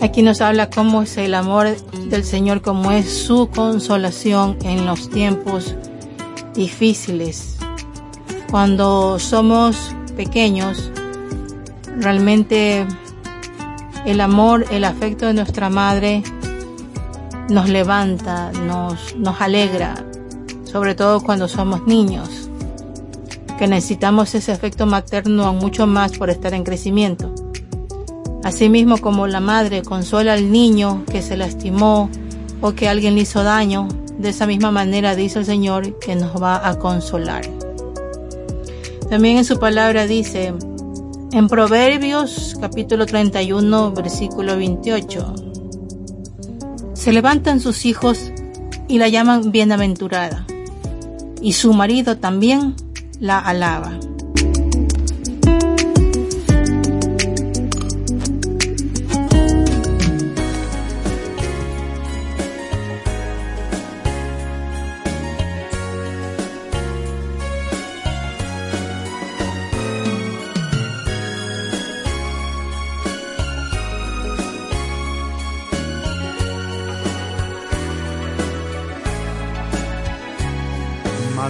Aquí 0.00 0.22
nos 0.22 0.40
habla 0.40 0.70
cómo 0.70 1.02
es 1.02 1.18
el 1.18 1.34
amor 1.34 1.76
del 2.08 2.24
Señor, 2.24 2.62
cómo 2.62 2.90
es 2.90 3.10
su 3.10 3.48
consolación 3.48 4.56
en 4.62 4.86
los 4.86 5.10
tiempos 5.10 5.74
difíciles. 6.54 7.56
Cuando 8.50 9.18
somos 9.18 9.94
pequeños, 10.16 10.90
realmente 11.98 12.86
el 14.04 14.20
amor, 14.20 14.64
el 14.70 14.84
afecto 14.84 15.26
de 15.26 15.34
nuestra 15.34 15.68
madre 15.70 16.22
nos 17.48 17.68
levanta, 17.68 18.50
nos, 18.52 19.14
nos 19.16 19.40
alegra, 19.40 19.94
sobre 20.64 20.94
todo 20.94 21.20
cuando 21.20 21.48
somos 21.48 21.86
niños, 21.86 22.50
que 23.58 23.68
necesitamos 23.68 24.34
ese 24.34 24.52
afecto 24.52 24.86
materno 24.86 25.52
mucho 25.52 25.86
más 25.86 26.16
por 26.18 26.30
estar 26.30 26.54
en 26.54 26.64
crecimiento. 26.64 27.32
Asimismo 28.42 28.98
como 28.98 29.26
la 29.26 29.40
madre 29.40 29.82
consuela 29.82 30.34
al 30.34 30.52
niño 30.52 31.04
que 31.10 31.22
se 31.22 31.36
lastimó 31.36 32.08
o 32.60 32.72
que 32.72 32.88
alguien 32.88 33.14
le 33.14 33.22
hizo 33.22 33.42
daño, 33.42 33.88
de 34.18 34.30
esa 34.30 34.46
misma 34.46 34.70
manera 34.70 35.14
dice 35.14 35.40
el 35.40 35.44
Señor 35.44 35.98
que 35.98 36.14
nos 36.14 36.40
va 36.40 36.66
a 36.66 36.78
consolar. 36.78 37.55
También 39.08 39.36
en 39.36 39.44
su 39.44 39.58
palabra 39.58 40.06
dice 40.06 40.52
en 41.32 41.48
Proverbios 41.48 42.56
capítulo 42.60 43.06
31 43.06 43.92
versículo 43.92 44.56
28, 44.56 45.34
se 46.94 47.12
levantan 47.12 47.60
sus 47.60 47.84
hijos 47.84 48.32
y 48.88 48.98
la 48.98 49.08
llaman 49.08 49.52
bienaventurada, 49.52 50.44
y 51.40 51.52
su 51.52 51.72
marido 51.72 52.18
también 52.18 52.74
la 53.20 53.38
alaba. 53.38 53.98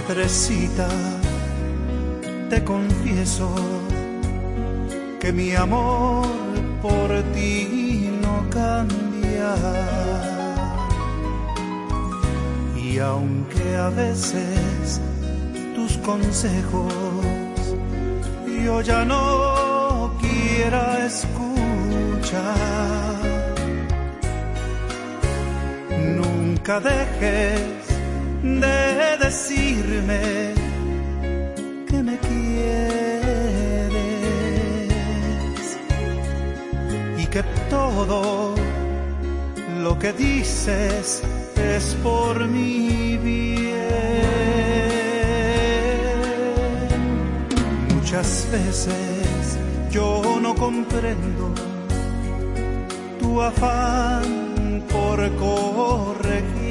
Madrecita, 0.07 0.87
te 2.49 2.63
confieso 2.63 3.53
que 5.19 5.33
mi 5.33 5.53
amor 5.53 6.25
por 6.81 7.09
ti 7.33 8.09
no 8.21 8.49
cambia. 8.49 9.53
Y 12.77 12.99
aunque 12.99 13.75
a 13.75 13.89
veces 13.89 15.01
tus 15.75 15.97
consejos 15.97 16.93
yo 18.63 18.79
ya 18.79 19.03
no 19.03 20.13
quiera 20.21 21.05
escuchar, 21.05 22.45
nunca 26.15 26.79
dejes 26.79 27.76
de 28.55 29.17
decirme 29.17 30.53
que 31.87 32.03
me 32.03 32.17
quieres 32.17 32.97
y 37.17 37.25
que 37.27 37.43
todo 37.69 38.55
lo 39.83 39.99
que 39.99 40.13
dices 40.13 41.21
es 41.55 41.95
por 42.03 42.47
mi 42.47 43.17
bien. 43.17 43.67
Muchas 47.93 48.47
veces 48.51 49.57
yo 49.91 50.39
no 50.41 50.55
comprendo 50.55 51.53
tu 53.19 53.41
afán 53.41 54.83
por 54.89 55.17
corregirme, 55.35 56.66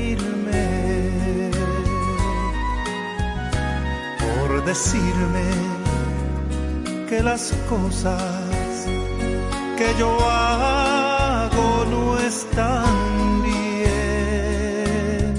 decirme 4.67 5.45
que 7.09 7.23
las 7.23 7.53
cosas 7.71 8.87
que 9.79 9.95
yo 9.97 10.11
hago 10.29 11.85
no 11.89 12.19
están 12.19 13.43
bien. 13.45 15.35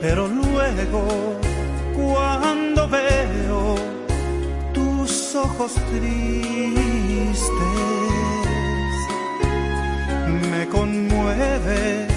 Pero 0.00 0.26
luego, 0.26 1.38
cuando 1.94 2.88
veo 2.88 3.76
tus 4.74 5.36
ojos 5.36 5.72
tristes, 5.92 7.50
me 10.50 10.66
conmueve 10.68 12.08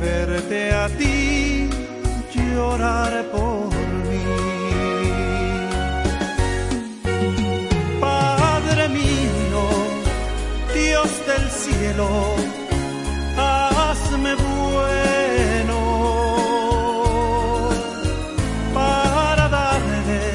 verte 0.00 0.74
a 0.74 0.88
ti 0.88 1.70
llorar 2.58 3.24
por 3.30 3.77
hazme 13.36 14.34
bueno 14.34 15.78
para 18.72 19.48
darle 19.48 20.32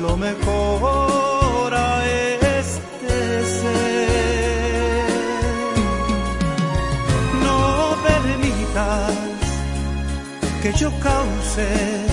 lo 0.00 0.16
mejor 0.16 1.74
a 1.74 2.04
este 2.58 3.44
ser. 3.44 5.06
No 7.44 7.96
permitas 8.02 9.12
que 10.62 10.72
yo 10.72 10.90
cause 11.00 12.11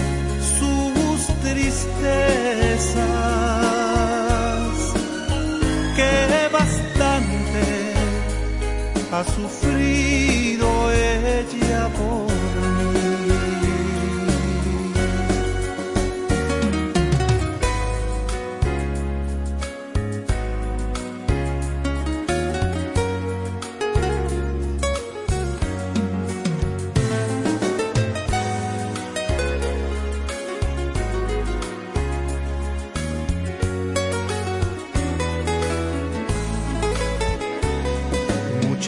ha 9.20 9.26
sufrido 9.26 10.09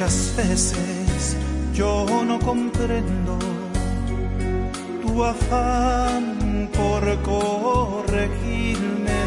Muchas 0.02 0.34
veces 0.36 1.38
yo 1.76 2.24
no 2.26 2.40
comprendo 2.40 3.38
tu 5.04 5.24
afán 5.24 6.68
por 6.76 7.04
corregirme, 7.22 9.22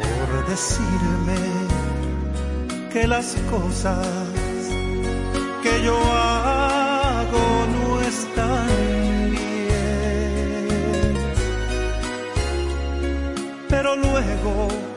por 0.00 0.48
decirme 0.48 1.38
que 2.92 3.06
las 3.06 3.36
cosas 3.48 4.08
que 5.62 5.84
yo 5.84 5.96
hago 6.12 7.66
no 7.76 8.00
están 8.00 8.66
bien. 9.30 11.14
Pero 13.68 13.94
luego 13.94 14.89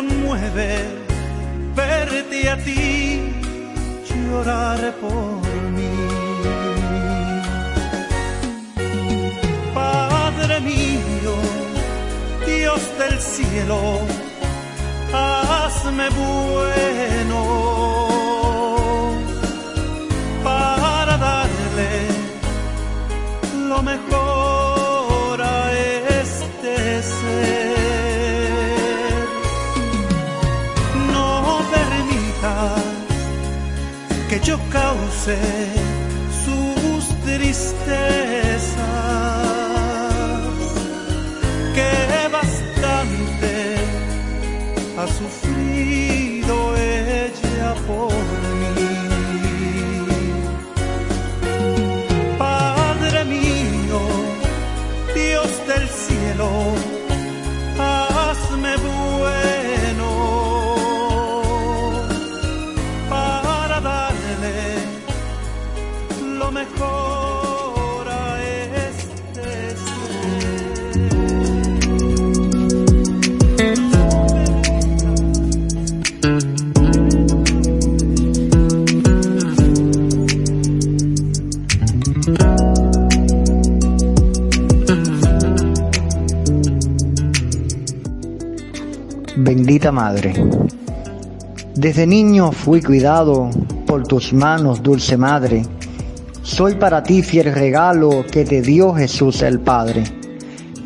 conmueve 0.00 0.68
verte 1.74 2.48
a 2.48 2.56
ti 2.56 3.20
llorar 4.08 4.80
por 5.02 5.42
mí. 5.76 5.96
Padre 9.74 10.60
mío, 10.60 11.34
Dios 12.46 12.82
del 12.98 13.18
cielo, 13.20 14.00
hazme 15.12 16.08
bueno 16.20 18.09
cause 34.70 35.36
sus 36.44 37.04
tristezas, 37.24 38.76
que 41.74 42.28
bastante 42.30 43.76
ha 44.98 45.06
sufrido 45.06 46.76
ella 46.76 47.74
por 47.86 48.29
Madre, 89.88 90.34
desde 91.74 92.06
niño 92.06 92.52
fui 92.52 92.82
cuidado 92.82 93.48
por 93.86 94.06
tus 94.06 94.34
manos, 94.34 94.82
dulce 94.82 95.16
Madre. 95.16 95.62
Soy 96.42 96.74
para 96.74 97.02
ti 97.02 97.22
fiel 97.22 97.54
regalo 97.54 98.26
que 98.30 98.44
te 98.44 98.60
dio 98.60 98.92
Jesús 98.92 99.40
el 99.40 99.60
Padre. 99.60 100.04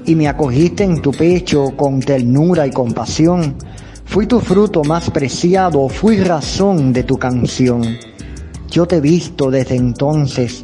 y 0.07 0.15
me 0.15 0.29
acogiste 0.29 0.85
en 0.85 1.01
tu 1.03 1.11
pecho 1.11 1.73
con 1.77 1.99
ternura 2.01 2.67
y 2.67 2.71
compasión. 2.71 3.57
Fui 4.05 4.27
tu 4.27 4.39
fruto 4.41 4.85
más 4.85 5.11
preciado, 5.11 5.89
fui 5.89 6.19
razón 6.19 6.93
de 6.93 7.03
tu 7.03 7.17
canción. 7.17 7.83
Yo 8.71 8.87
te 8.87 8.97
he 8.97 9.01
visto 9.01 9.51
desde 9.51 9.77
entonces, 9.77 10.63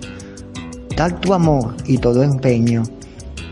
tal 0.94 1.18
tu 1.20 1.32
amor 1.32 1.74
y 1.86 1.98
todo 1.98 2.22
empeño, 2.22 2.82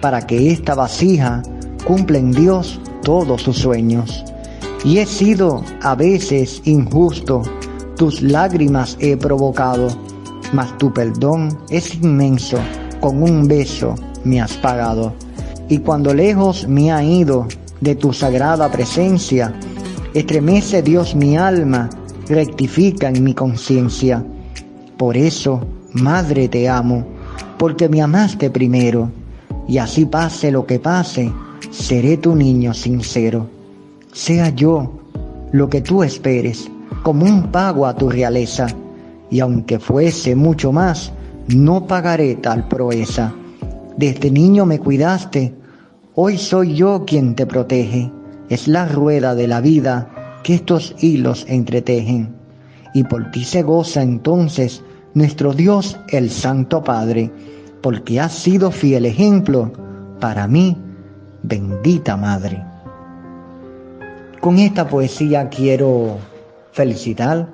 para 0.01 0.27
que 0.27 0.53
esta 0.53 0.75
vasija 0.75 1.43
cumpla 1.85 2.19
en 2.19 2.33
Dios 2.33 2.81
todos 3.03 3.43
sus 3.43 3.57
sueños. 3.57 4.25
Y 4.85 4.99
he 4.99 5.07
sido 5.07 5.65
a 5.83 5.95
veces 5.95 6.63
injusto, 6.65 7.43
tus 7.97 8.23
lágrimas 8.23 8.97
he 9.01 9.17
provocado, 9.17 9.89
mas 10.53 10.77
tu 10.79 10.93
perdón 10.93 11.59
es 11.69 11.97
inmenso, 11.97 12.59
con 13.01 13.23
un 13.23 13.49
beso 13.49 13.97
me 14.25 14.41
has 14.41 14.53
pagado. 14.55 15.13
Y 15.69 15.79
cuando 15.79 16.15
lejos 16.15 16.69
me 16.69 16.93
ha 16.93 17.03
ido 17.03 17.49
de 17.81 17.97
tu 17.97 18.13
sagrada 18.13 18.71
presencia, 18.71 19.53
estremece 20.15 20.83
Dios 20.83 21.15
mi 21.15 21.37
alma, 21.37 21.91
rectifica 22.29 23.09
en 23.09 23.25
mi 23.25 23.35
conciencia. 23.35 24.25
Por 24.97 25.17
eso, 25.17 25.61
Madre, 25.93 26.49
te 26.49 26.69
amo, 26.69 27.05
porque 27.59 27.89
me 27.89 28.01
amaste 28.01 28.51
primero, 28.51 29.11
y 29.67 29.79
así 29.79 30.07
pase 30.07 30.51
lo 30.51 30.67
que 30.67 30.79
pase, 30.79 31.33
seré 31.71 32.17
tu 32.17 32.35
niño 32.37 32.75
sincero. 32.75 33.58
Sea 34.13 34.51
yo 34.51 35.01
lo 35.53 35.69
que 35.69 35.81
tú 35.81 36.03
esperes, 36.03 36.71
como 37.03 37.25
un 37.25 37.51
pago 37.51 37.87
a 37.87 37.95
tu 37.95 38.09
realeza, 38.09 38.67
y 39.31 39.41
aunque 39.41 39.79
fuese 39.79 40.35
mucho 40.35 40.73
más, 40.73 41.13
no 41.49 41.87
pagaré 41.87 42.37
tal 42.37 42.69
proeza. 42.69 43.35
Desde 43.97 44.31
niño 44.31 44.67
me 44.67 44.79
cuidaste, 44.79 45.55
hoy 46.15 46.39
soy 46.39 46.75
yo 46.75 47.05
quien 47.07 47.35
te 47.35 47.47
protege. 47.47 48.13
Es 48.49 48.69
la 48.69 48.87
rueda 48.87 49.35
de 49.35 49.49
la 49.49 49.61
vida 49.61 50.41
que 50.43 50.55
estos 50.55 50.95
hilos 51.01 51.45
entretejen. 51.49 52.35
Y 52.95 53.05
por 53.05 53.31
ti 53.31 53.45
se 53.45 53.63
goza 53.63 54.03
entonces 54.03 54.83
nuestro 55.15 55.53
Dios 55.53 55.99
el 56.09 56.31
Santo 56.31 56.83
Padre, 56.83 57.31
porque 57.83 58.21
has 58.21 58.33
sido 58.33 58.71
fiel 58.71 59.07
ejemplo 59.07 59.73
para 60.21 60.47
mí, 60.47 60.77
bendita 61.43 62.17
Madre. 62.17 62.68
Con 64.41 64.61
esta 64.61 64.87
poesía 64.87 65.49
quiero 65.49 66.17
felicitar 66.71 67.49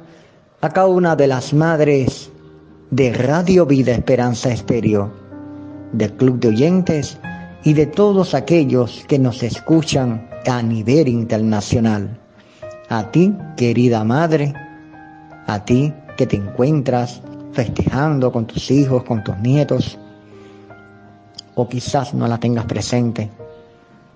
a 0.61 0.69
cada 0.69 0.87
una 0.87 1.17
de 1.17 1.27
las 1.27 1.55
madres 1.55 2.31
de 2.91 3.11
Radio 3.15 3.65
Vida 3.65 3.93
Esperanza 3.93 4.51
Estéreo, 4.51 5.11
del 5.93 6.13
Club 6.13 6.41
de 6.41 6.49
Oyentes 6.49 7.19
y 7.65 7.73
de 7.73 7.87
todos 7.87 8.35
aquellos 8.35 9.03
que 9.09 9.19
nos 9.19 9.43
escuchan 9.43 10.29
a 10.47 10.61
nivel 10.63 11.09
internacional. 11.09 12.21
A 12.91 13.11
ti, 13.11 13.35
querida 13.57 14.05
madre, 14.05 14.53
a 15.47 15.65
ti 15.65 15.91
que 16.19 16.27
te 16.27 16.37
encuentras 16.37 17.23
festejando 17.53 18.31
con 18.31 18.47
tus 18.47 18.71
hijos, 18.71 19.05
con 19.05 19.25
tus 19.25 19.39
nietos, 19.39 19.99
o 21.55 21.67
quizás 21.67 22.13
no 22.13 22.29
la 22.29 22.39
tengas 22.39 22.67
presente, 22.67 23.31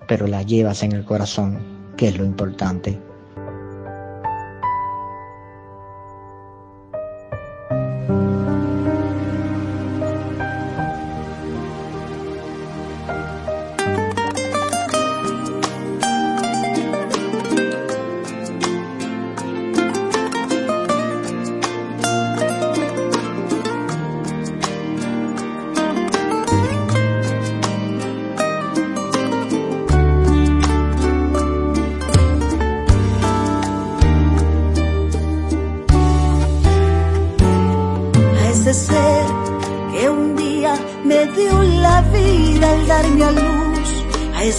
pero 0.07 0.27
la 0.27 0.43
llevas 0.43 0.83
en 0.83 0.91
el 0.91 1.03
corazón, 1.03 1.78
que 1.99 2.07
es 2.07 2.17
lo 2.17 2.23
importante. 2.23 3.08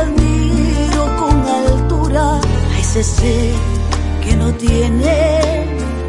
admiro 0.00 1.04
con 1.20 1.36
altura 1.60 2.40
a 2.72 2.78
ese 2.78 3.02
ser 3.02 3.54
que 4.22 4.36
no 4.36 4.52
tiene 4.54 5.66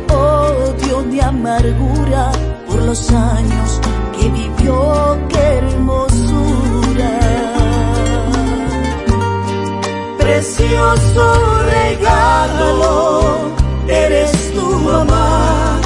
odio 0.10 1.02
ni 1.10 1.20
amargura 1.20 2.32
por 2.68 2.82
los 2.84 3.12
años 3.12 3.80
que 4.16 4.30
vivió, 4.30 5.18
qué 5.30 5.44
hermosura. 5.60 7.14
Precioso 10.18 11.24
regalo, 11.78 13.52
eres 13.88 14.32
tu 14.54 14.68
mamá, 14.80 15.80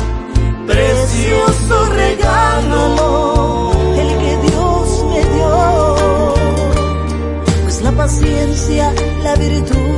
precioso 0.67 1.85
regalo 1.93 3.32
la 8.69 9.35
virtud. 9.35 9.92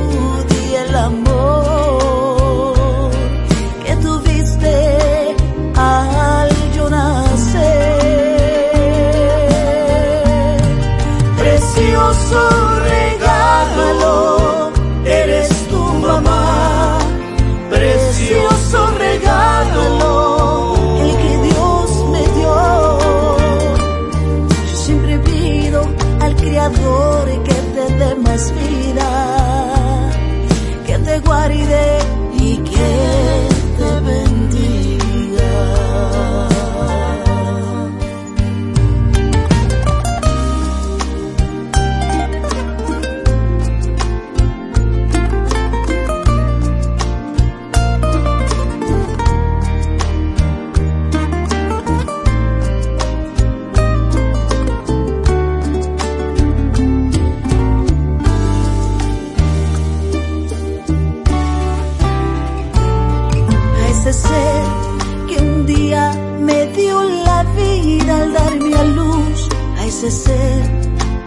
ese 69.96 70.10
ser 70.10 70.62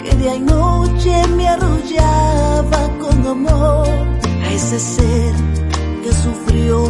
que 0.04 0.16
día 0.18 0.36
y 0.36 0.42
noche 0.42 1.28
me 1.36 1.48
arrullaba 1.48 2.82
con 3.02 3.26
amor, 3.26 3.88
a 4.46 4.54
ese 4.54 4.80
ser 4.80 5.34
que 6.04 6.14
sufrió 6.14 6.84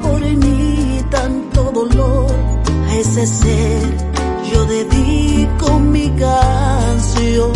por 0.00 0.20
mí 0.22 1.04
tanto 1.10 1.70
dolor, 1.70 2.30
a 2.88 2.96
ese 2.96 3.26
ser 3.26 3.82
yo 4.50 4.64
dedico 4.64 5.78
mi 5.80 6.08
canción. 6.12 7.52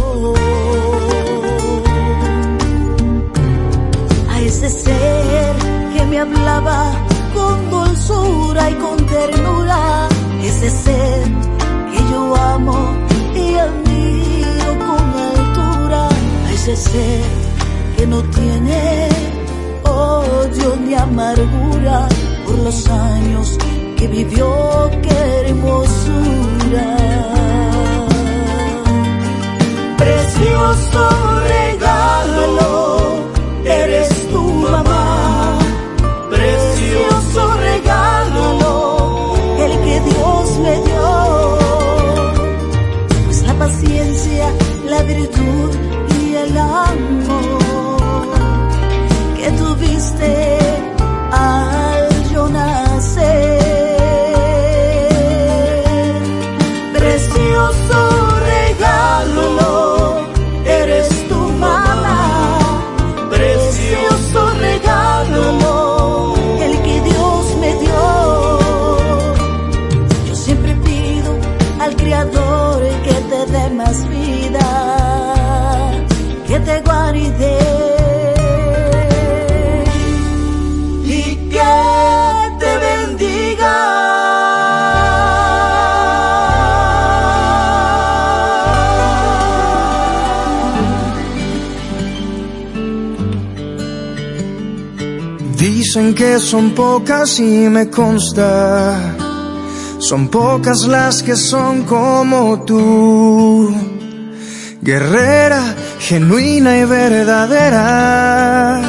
A 4.32 4.40
ese 4.42 4.68
ser 4.68 5.56
que 5.94 6.04
me 6.04 6.18
hablaba 6.18 6.92
con 7.32 7.70
dulzura 7.70 8.70
y 8.70 8.74
con 8.74 8.96
ternura, 9.06 10.08
ese 10.42 10.68
ser 10.68 11.22
que 11.90 12.12
yo 12.12 12.36
amo 12.36 13.05
y 13.36 13.54
admiro 13.66 14.70
con 14.86 15.04
altura, 15.30 16.08
a 16.46 16.52
ese 16.52 16.76
ser 16.76 17.24
que 17.96 18.06
no 18.06 18.22
tiene 18.22 19.08
odio 19.84 20.76
ni 20.84 20.94
amargura 20.94 22.08
por 22.44 22.58
los 22.58 22.88
años 22.88 23.58
que 23.96 24.06
vivió, 24.08 24.90
qué 25.02 25.18
hermosura. 25.48 26.88
Precioso 29.96 31.00
regalo, 31.48 32.15
Dicen 95.96 96.14
que 96.14 96.38
son 96.38 96.72
pocas 96.72 97.40
y 97.40 97.70
me 97.70 97.88
consta. 97.88 99.00
Son 99.98 100.28
pocas 100.28 100.86
las 100.86 101.22
que 101.22 101.34
son 101.34 101.84
como 101.84 102.62
tú. 102.66 103.74
Guerrera, 104.82 105.74
genuina 105.98 106.76
y 106.76 106.84
verdadera. 106.84 108.82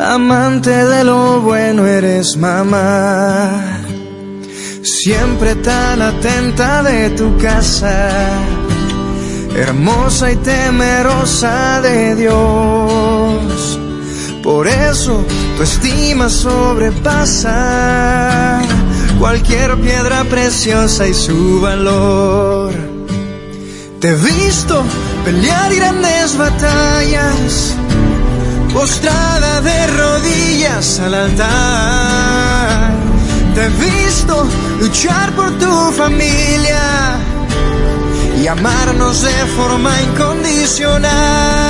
Amante 0.00 0.70
de 0.70 1.04
lo 1.04 1.42
bueno 1.42 1.86
eres 1.86 2.36
mamá. 2.36 3.84
Siempre 4.82 5.54
tan 5.54 6.02
atenta 6.02 6.82
de 6.82 7.10
tu 7.10 7.38
casa. 7.38 8.10
Hermosa 9.54 10.32
y 10.32 10.36
temerosa 10.38 11.80
de 11.82 12.16
Dios. 12.16 13.85
Por 14.46 14.66
eso 14.68 15.26
tu 15.56 15.62
estima 15.64 16.28
sobrepasa 16.30 17.50
cualquier 19.18 19.76
piedra 19.80 20.22
preciosa 20.22 21.08
y 21.08 21.14
su 21.14 21.60
valor. 21.60 22.72
Te 24.00 24.10
he 24.10 24.14
visto 24.14 24.84
pelear 25.24 25.74
grandes 25.74 26.38
batallas, 26.38 27.74
postrada 28.72 29.60
de 29.62 29.86
rodillas 29.88 31.00
al 31.00 31.14
altar. 31.14 32.92
Te 33.52 33.64
he 33.64 33.68
visto 33.68 34.46
luchar 34.78 35.32
por 35.34 35.50
tu 35.58 35.90
familia 35.90 37.16
y 38.40 38.46
amarnos 38.46 39.22
de 39.22 39.46
forma 39.56 39.90
incondicional. 40.02 41.65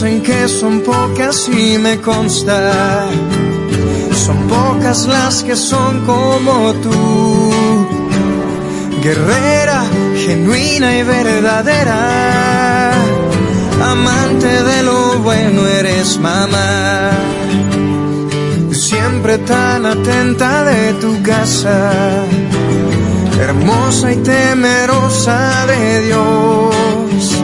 Dicen 0.00 0.22
que 0.22 0.46
son 0.46 0.80
pocas 0.82 1.48
y 1.48 1.76
me 1.76 2.00
consta. 2.00 3.08
Son 4.14 4.46
pocas 4.46 5.08
las 5.08 5.42
que 5.42 5.56
son 5.56 6.06
como 6.06 6.72
tú. 6.74 7.50
Guerrera, 9.02 9.82
genuina 10.24 10.98
y 10.98 11.02
verdadera. 11.02 12.92
Amante 13.82 14.46
de 14.46 14.84
lo 14.84 15.18
bueno 15.18 15.66
eres 15.66 16.16
mamá. 16.20 17.10
Siempre 18.70 19.38
tan 19.38 19.84
atenta 19.84 20.62
de 20.62 20.92
tu 21.00 21.20
casa. 21.24 22.24
Hermosa 23.40 24.12
y 24.12 24.16
temerosa 24.18 25.66
de 25.66 26.02
Dios. 26.02 27.42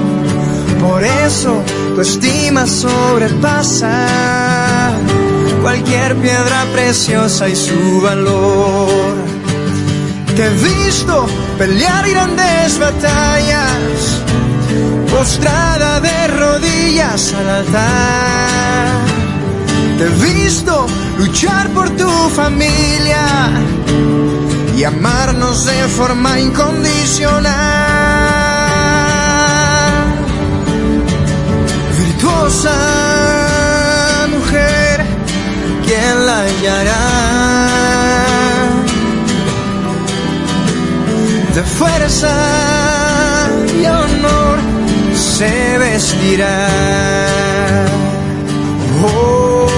Por 0.80 1.02
eso 1.02 1.60
tu 1.94 2.00
estima 2.00 2.66
sobrepasa 2.66 4.06
cualquier 5.62 6.16
piedra 6.16 6.66
preciosa 6.72 7.48
y 7.48 7.56
su 7.56 8.00
valor. 8.02 9.14
Te 10.36 10.46
he 10.46 10.50
visto 10.50 11.26
pelear 11.56 12.08
grandes 12.08 12.78
batallas, 12.78 14.22
postrada 15.10 16.00
de 16.00 16.26
rodillas 16.28 17.32
al 17.32 17.48
altar. 17.48 19.00
Te 19.98 20.04
he 20.04 20.32
visto 20.32 20.86
luchar 21.18 21.68
por 21.70 21.88
tu 21.90 22.10
familia 22.30 23.26
y 24.76 24.82
amarnos 24.84 25.64
de 25.64 25.88
forma 25.88 26.40
incondicional 26.40 27.83
virtuosa 32.44 34.26
mujer, 34.28 35.00
¿quién 35.86 36.26
la 36.26 36.40
hallará? 36.42 37.06
De 41.54 41.62
fuerza 41.62 42.34
y 43.80 43.86
honor 43.86 44.58
se 45.16 45.78
vestirá. 45.78 46.68
Oh, 49.06 49.68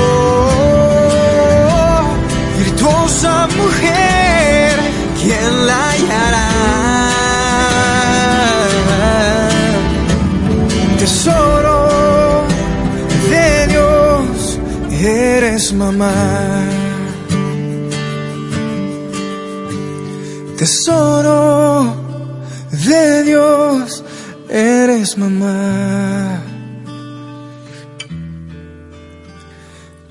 virtuosa 2.58 3.46
mujer, 3.56 4.74
¿quién 5.22 5.66
la? 5.66 5.95
Tesoro 20.58 21.96
de 22.72 23.22
Dios, 23.24 24.04
eres 24.50 25.16
mamá. 25.16 26.42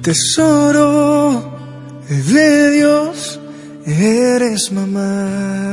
Tesoro 0.01 1.43
de 2.09 2.71
Dios, 2.71 3.39
eres 3.85 4.71
mamá. 4.71 5.64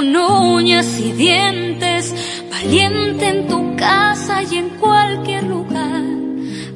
Con 0.00 0.16
uñas 0.16 0.98
y 0.98 1.12
dientes 1.12 2.14
caliente 2.50 3.28
en 3.28 3.48
tu 3.48 3.76
casa 3.76 4.42
y 4.42 4.56
en 4.56 4.70
cualquier 4.70 5.44
lugar. 5.44 6.02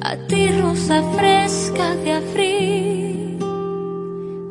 A 0.01 0.15
ti 0.27 0.49
rosa 0.49 1.01
fresca 1.17 1.95
de 1.95 2.11
abril, 2.11 3.39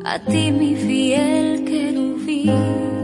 a 0.03 0.19
ti 0.19 0.51
mi 0.51 0.75
fiel 0.75 1.63
querubín. 1.63 2.94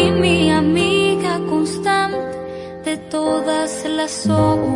Ti 0.00 0.10
mi 0.12 0.50
amiga 0.50 1.38
constante 1.50 2.38
de 2.86 2.96
todas 3.10 3.84
las 3.84 4.26
horas. 4.26 4.69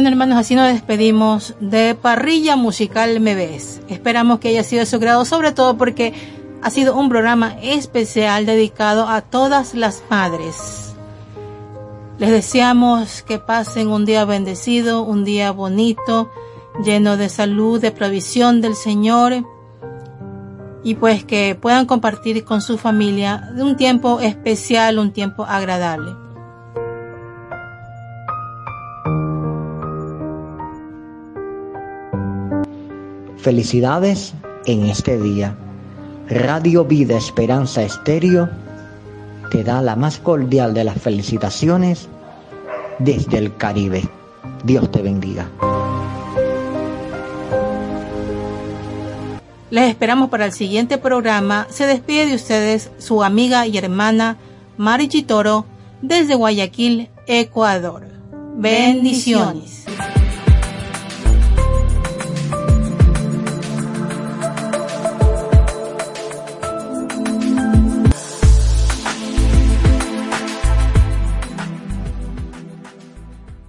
Bueno, 0.00 0.12
hermanos, 0.12 0.38
así 0.38 0.54
nos 0.54 0.72
despedimos 0.72 1.54
de 1.60 1.94
Parrilla 1.94 2.56
Musical 2.56 3.20
Me 3.20 3.34
Ves. 3.34 3.82
Esperamos 3.86 4.40
que 4.40 4.48
haya 4.48 4.64
sido 4.64 4.80
de 4.80 4.86
su 4.86 4.98
grado, 4.98 5.26
sobre 5.26 5.52
todo 5.52 5.76
porque 5.76 6.14
ha 6.62 6.70
sido 6.70 6.96
un 6.96 7.10
programa 7.10 7.54
especial 7.60 8.46
dedicado 8.46 9.06
a 9.06 9.20
todas 9.20 9.74
las 9.74 10.02
madres. 10.08 10.94
Les 12.18 12.30
deseamos 12.30 13.22
que 13.24 13.38
pasen 13.38 13.88
un 13.88 14.06
día 14.06 14.24
bendecido, 14.24 15.02
un 15.02 15.22
día 15.22 15.50
bonito, 15.50 16.30
lleno 16.82 17.18
de 17.18 17.28
salud, 17.28 17.78
de 17.78 17.90
provisión 17.90 18.62
del 18.62 18.76
Señor 18.76 19.44
y 20.82 20.94
pues 20.94 21.26
que 21.26 21.58
puedan 21.60 21.84
compartir 21.84 22.42
con 22.46 22.62
su 22.62 22.78
familia 22.78 23.50
un 23.54 23.76
tiempo 23.76 24.20
especial, 24.20 24.98
un 24.98 25.12
tiempo 25.12 25.44
agradable. 25.44 26.29
Felicidades 33.42 34.34
en 34.66 34.84
este 34.84 35.18
día. 35.18 35.56
Radio 36.28 36.84
Vida 36.84 37.16
Esperanza 37.16 37.82
Estéreo 37.82 38.50
te 39.50 39.64
da 39.64 39.80
la 39.80 39.96
más 39.96 40.18
cordial 40.18 40.74
de 40.74 40.84
las 40.84 41.00
felicitaciones 41.00 42.08
desde 42.98 43.38
el 43.38 43.56
Caribe. 43.56 44.02
Dios 44.62 44.90
te 44.90 45.00
bendiga. 45.00 45.48
Les 49.70 49.88
esperamos 49.88 50.28
para 50.28 50.44
el 50.44 50.52
siguiente 50.52 50.98
programa. 50.98 51.66
Se 51.70 51.86
despide 51.86 52.26
de 52.26 52.34
ustedes 52.34 52.90
su 52.98 53.24
amiga 53.24 53.66
y 53.66 53.78
hermana 53.78 54.36
Mari 54.76 55.08
Chitoro 55.08 55.64
desde 56.02 56.34
Guayaquil, 56.34 57.08
Ecuador. 57.26 58.06
Bendiciones. 58.56 59.86